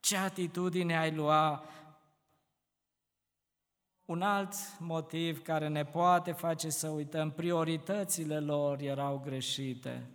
ce 0.00 0.16
atitudine 0.16 0.98
ai 0.98 1.14
lua. 1.14 1.64
Un 4.04 4.22
alt 4.22 4.54
motiv 4.78 5.42
care 5.42 5.68
ne 5.68 5.84
poate 5.84 6.32
face 6.32 6.70
să 6.70 6.88
uităm, 6.88 7.30
prioritățile 7.30 8.40
lor 8.40 8.80
erau 8.80 9.18
greșite. 9.18 10.10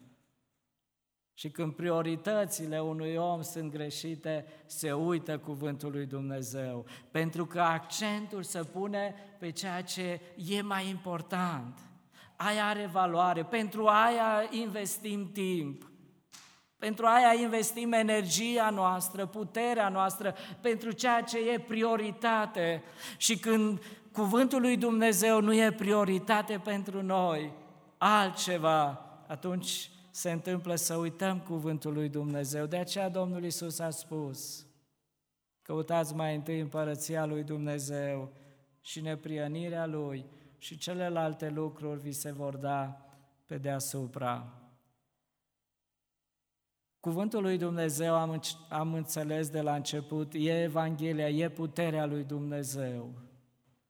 Și 1.33 1.49
când 1.49 1.73
prioritățile 1.73 2.81
unui 2.81 3.15
om 3.15 3.41
sunt 3.41 3.71
greșite, 3.71 4.45
se 4.65 4.93
uită 4.93 5.39
cuvântul 5.39 5.91
lui 5.91 6.05
Dumnezeu, 6.05 6.85
pentru 7.11 7.45
că 7.45 7.61
accentul 7.61 8.43
se 8.43 8.63
pune 8.63 9.15
pe 9.39 9.49
ceea 9.49 9.83
ce 9.83 10.21
e 10.35 10.61
mai 10.61 10.89
important. 10.89 11.79
Aia 12.35 12.67
are 12.67 12.85
valoare, 12.85 13.43
pentru 13.43 13.87
aia 13.87 14.47
investim 14.51 15.31
timp. 15.31 15.90
Pentru 16.81 17.05
aia 17.05 17.41
investim 17.41 17.91
energia 17.91 18.69
noastră, 18.69 19.25
puterea 19.25 19.89
noastră, 19.89 20.35
pentru 20.61 20.91
ceea 20.91 21.21
ce 21.21 21.37
e 21.37 21.59
prioritate. 21.59 22.83
Și 23.17 23.37
când 23.37 23.81
cuvântul 24.11 24.61
lui 24.61 24.77
Dumnezeu 24.77 25.41
nu 25.41 25.53
e 25.53 25.71
prioritate 25.71 26.61
pentru 26.63 27.01
noi, 27.01 27.53
altceva, 27.97 29.05
atunci 29.27 29.91
se 30.11 30.31
întâmplă 30.31 30.75
să 30.75 30.95
uităm 30.95 31.39
cuvântul 31.39 31.93
lui 31.93 32.09
Dumnezeu. 32.09 32.65
De 32.65 32.77
aceea 32.77 33.09
Domnul 33.09 33.43
Isus 33.43 33.79
a 33.79 33.89
spus, 33.89 34.65
căutați 35.61 36.15
mai 36.15 36.35
întâi 36.35 36.59
împărăția 36.59 37.25
lui 37.25 37.43
Dumnezeu 37.43 38.31
și 38.81 39.01
neprienirea 39.01 39.85
lui 39.85 40.25
și 40.57 40.77
celelalte 40.77 41.49
lucruri 41.49 41.99
vi 41.99 42.11
se 42.11 42.31
vor 42.31 42.55
da 42.55 43.05
pe 43.45 43.57
deasupra. 43.57 44.60
Cuvântul 47.01 47.41
lui 47.41 47.57
Dumnezeu, 47.57 48.15
am, 48.15 48.41
am 48.69 48.93
înțeles 48.93 49.49
de 49.49 49.61
la 49.61 49.75
început, 49.75 50.33
e 50.33 50.63
Evanghelia, 50.63 51.29
e 51.29 51.49
puterea 51.49 52.05
lui 52.05 52.23
Dumnezeu. 52.23 53.13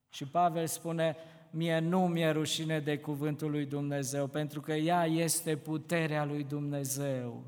Și 0.10 0.26
Pavel 0.28 0.68
spune, 0.68 1.16
mie 1.50 1.80
nu 1.80 2.08
mi-e 2.08 2.32
rușine 2.32 2.80
de 2.80 2.98
cuvântul 2.98 3.52
lui 3.52 3.66
Dumnezeu, 3.66 4.28
pentru 4.28 4.62
că 4.62 4.74
ea 4.74 5.06
este 5.06 5.56
puterea 5.56 6.26
lui 6.26 6.44
Dumnezeu. 6.44 7.44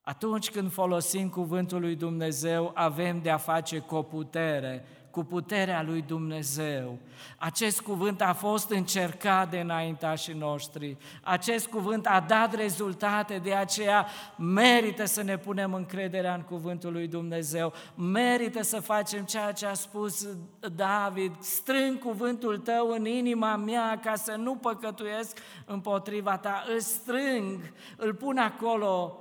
Atunci 0.00 0.50
când 0.50 0.70
folosim 0.70 1.28
cuvântul 1.28 1.80
lui 1.80 1.96
Dumnezeu, 1.96 2.70
avem 2.74 3.20
de 3.22 3.30
a 3.30 3.36
face 3.36 3.78
cu 3.78 3.94
o 3.94 4.02
putere, 4.02 4.84
cu 5.10 5.24
puterea 5.24 5.82
lui 5.82 6.02
Dumnezeu. 6.02 6.98
Acest 7.38 7.80
cuvânt 7.80 8.20
a 8.20 8.32
fost 8.32 8.70
încercat 8.70 9.50
de 9.50 9.58
înaintașii 9.58 10.34
noștri. 10.34 10.96
Acest 11.22 11.66
cuvânt 11.66 12.06
a 12.06 12.24
dat 12.28 12.54
rezultate, 12.54 13.38
de 13.38 13.54
aceea 13.54 14.06
merită 14.36 15.04
să 15.04 15.22
ne 15.22 15.38
punem 15.38 15.74
încrederea 15.74 16.34
în 16.34 16.42
cuvântul 16.42 16.92
lui 16.92 17.08
Dumnezeu. 17.08 17.72
Merită 17.94 18.62
să 18.62 18.80
facem 18.80 19.24
ceea 19.24 19.52
ce 19.52 19.66
a 19.66 19.74
spus 19.74 20.28
David. 20.76 21.32
Strâng 21.40 21.98
cuvântul 21.98 22.58
tău 22.58 22.90
în 22.90 23.06
inima 23.06 23.56
mea 23.56 24.00
ca 24.02 24.14
să 24.14 24.34
nu 24.38 24.54
păcătuiesc 24.54 25.38
împotriva 25.64 26.36
ta. 26.36 26.64
Îl 26.72 26.80
strâng, 26.80 27.72
îl 27.96 28.14
pun 28.14 28.38
acolo 28.38 29.14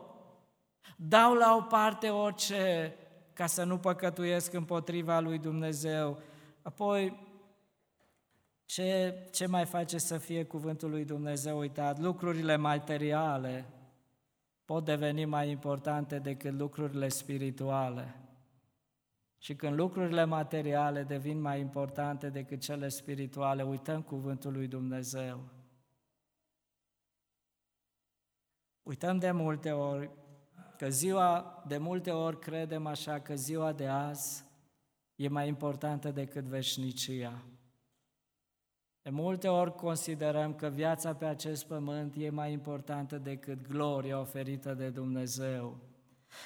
Dau 1.01 1.33
la 1.33 1.55
o 1.55 1.61
parte 1.61 2.09
orice 2.09 2.95
ca 3.39 3.47
să 3.47 3.63
nu 3.63 3.77
păcătuiesc 3.77 4.53
împotriva 4.53 5.19
lui 5.19 5.37
Dumnezeu. 5.37 6.21
Apoi, 6.61 7.27
ce, 8.65 9.17
ce 9.31 9.45
mai 9.45 9.65
face 9.65 9.97
să 9.97 10.17
fie 10.17 10.43
cuvântul 10.43 10.89
lui 10.89 11.05
Dumnezeu 11.05 11.57
uitat? 11.57 11.99
Lucrurile 11.99 12.55
materiale 12.55 13.65
pot 14.65 14.85
deveni 14.85 15.25
mai 15.25 15.49
importante 15.49 16.19
decât 16.19 16.53
lucrurile 16.53 17.07
spirituale. 17.07 18.15
Și 19.37 19.55
când 19.55 19.75
lucrurile 19.75 20.23
materiale 20.23 21.03
devin 21.03 21.41
mai 21.41 21.59
importante 21.59 22.29
decât 22.29 22.59
cele 22.59 22.87
spirituale, 22.87 23.63
uităm 23.63 24.01
cuvântul 24.01 24.51
lui 24.51 24.67
Dumnezeu. 24.67 25.43
Uităm 28.83 29.17
de 29.17 29.31
multe 29.31 29.71
ori 29.71 30.09
că 30.79 30.89
ziua, 30.89 31.63
de 31.67 31.77
multe 31.77 32.11
ori 32.11 32.39
credem 32.39 32.85
așa 32.85 33.19
că 33.19 33.35
ziua 33.35 33.71
de 33.73 33.87
azi 33.87 34.43
e 35.15 35.27
mai 35.27 35.47
importantă 35.47 36.11
decât 36.11 36.43
veșnicia. 36.43 37.43
De 39.01 39.09
multe 39.09 39.47
ori 39.47 39.75
considerăm 39.75 40.53
că 40.53 40.67
viața 40.67 41.13
pe 41.13 41.25
acest 41.25 41.65
pământ 41.65 42.15
e 42.17 42.29
mai 42.29 42.51
importantă 42.51 43.17
decât 43.17 43.67
gloria 43.67 44.19
oferită 44.19 44.73
de 44.73 44.89
Dumnezeu. 44.89 45.77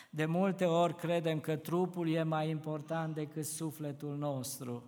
De 0.09 0.25
multe 0.25 0.65
ori 0.65 0.95
credem 0.95 1.39
că 1.39 1.55
trupul 1.55 2.09
e 2.09 2.23
mai 2.23 2.49
important 2.49 3.15
decât 3.15 3.45
sufletul 3.45 4.17
nostru, 4.17 4.83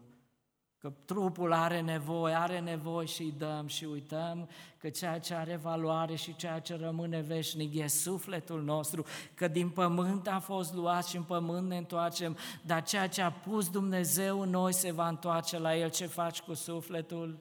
că 0.86 0.94
trupul 1.06 1.54
are 1.54 1.82
nevoie, 1.82 2.34
are 2.34 2.60
nevoie 2.60 3.06
și 3.06 3.22
îi 3.22 3.34
dăm 3.38 3.68
și 3.68 3.86
uităm 3.86 4.50
că 4.78 4.90
ceea 4.90 5.20
ce 5.20 5.34
are 5.34 5.56
valoare 5.56 6.16
și 6.16 6.36
ceea 6.36 6.60
ce 6.60 6.76
rămâne 6.76 7.20
veșnic 7.20 7.76
e 7.76 7.88
sufletul 7.88 8.64
nostru, 8.64 9.06
că 9.34 9.48
din 9.48 9.70
pământ 9.70 10.28
a 10.28 10.40
fost 10.40 10.74
luat 10.74 11.06
și 11.06 11.16
în 11.16 11.24
pământ 11.24 11.68
ne 11.68 11.78
întoarcem, 11.78 12.38
dar 12.66 12.84
ceea 12.84 13.08
ce 13.08 13.22
a 13.22 13.32
pus 13.32 13.70
Dumnezeu 13.70 14.42
în 14.42 14.50
noi 14.50 14.74
se 14.74 14.92
va 14.92 15.08
întoarce 15.08 15.60
la 15.60 15.76
El. 15.76 15.90
Ce 15.90 16.06
faci 16.06 16.42
cu 16.42 16.54
sufletul? 16.54 17.40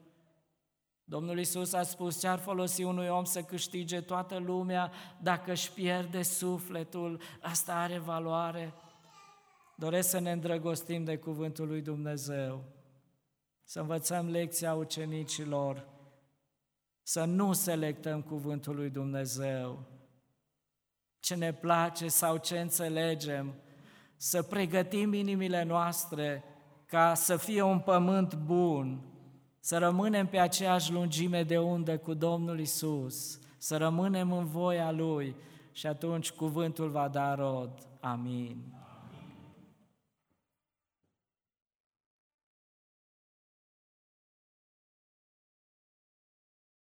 Domnul 1.03 1.39
Isus 1.39 1.73
a 1.73 1.83
spus 1.83 2.19
ce 2.19 2.27
ar 2.27 2.39
folosi 2.39 2.83
unui 2.83 3.07
om 3.07 3.23
să 3.23 3.41
câștige 3.41 4.01
toată 4.01 4.37
lumea 4.37 4.91
dacă 5.21 5.51
își 5.51 5.71
pierde 5.71 6.21
sufletul, 6.21 7.21
asta 7.41 7.73
are 7.73 7.97
valoare. 7.97 8.73
Doresc 9.75 10.09
să 10.09 10.19
ne 10.19 10.31
îndrăgostim 10.31 11.03
de 11.03 11.17
cuvântul 11.17 11.67
lui 11.67 11.81
Dumnezeu, 11.81 12.74
să 13.65 13.79
învățăm 13.79 14.29
lecția 14.29 14.73
ucenicilor, 14.73 15.87
să 17.01 17.23
nu 17.23 17.53
selectăm 17.53 18.21
cuvântul 18.21 18.75
lui 18.75 18.89
Dumnezeu, 18.89 19.85
ce 21.19 21.35
ne 21.35 21.53
place 21.53 22.07
sau 22.07 22.37
ce 22.37 22.59
înțelegem, 22.59 23.53
să 24.17 24.41
pregătim 24.41 25.13
inimile 25.13 25.63
noastre 25.63 26.43
ca 26.85 27.13
să 27.13 27.37
fie 27.37 27.61
un 27.61 27.79
pământ 27.79 28.35
bun, 28.35 29.01
să 29.59 29.77
rămânem 29.77 30.27
pe 30.27 30.39
aceeași 30.39 30.91
lungime 30.91 31.43
de 31.43 31.57
undă 31.57 31.97
cu 31.97 32.13
Domnul 32.13 32.59
Isus, 32.59 33.39
să 33.57 33.77
rămânem 33.77 34.31
în 34.31 34.45
voia 34.45 34.91
Lui 34.91 35.35
și 35.71 35.87
atunci 35.87 36.31
cuvântul 36.31 36.89
va 36.89 37.07
da 37.07 37.35
rod. 37.35 37.87
Amin. 37.99 38.84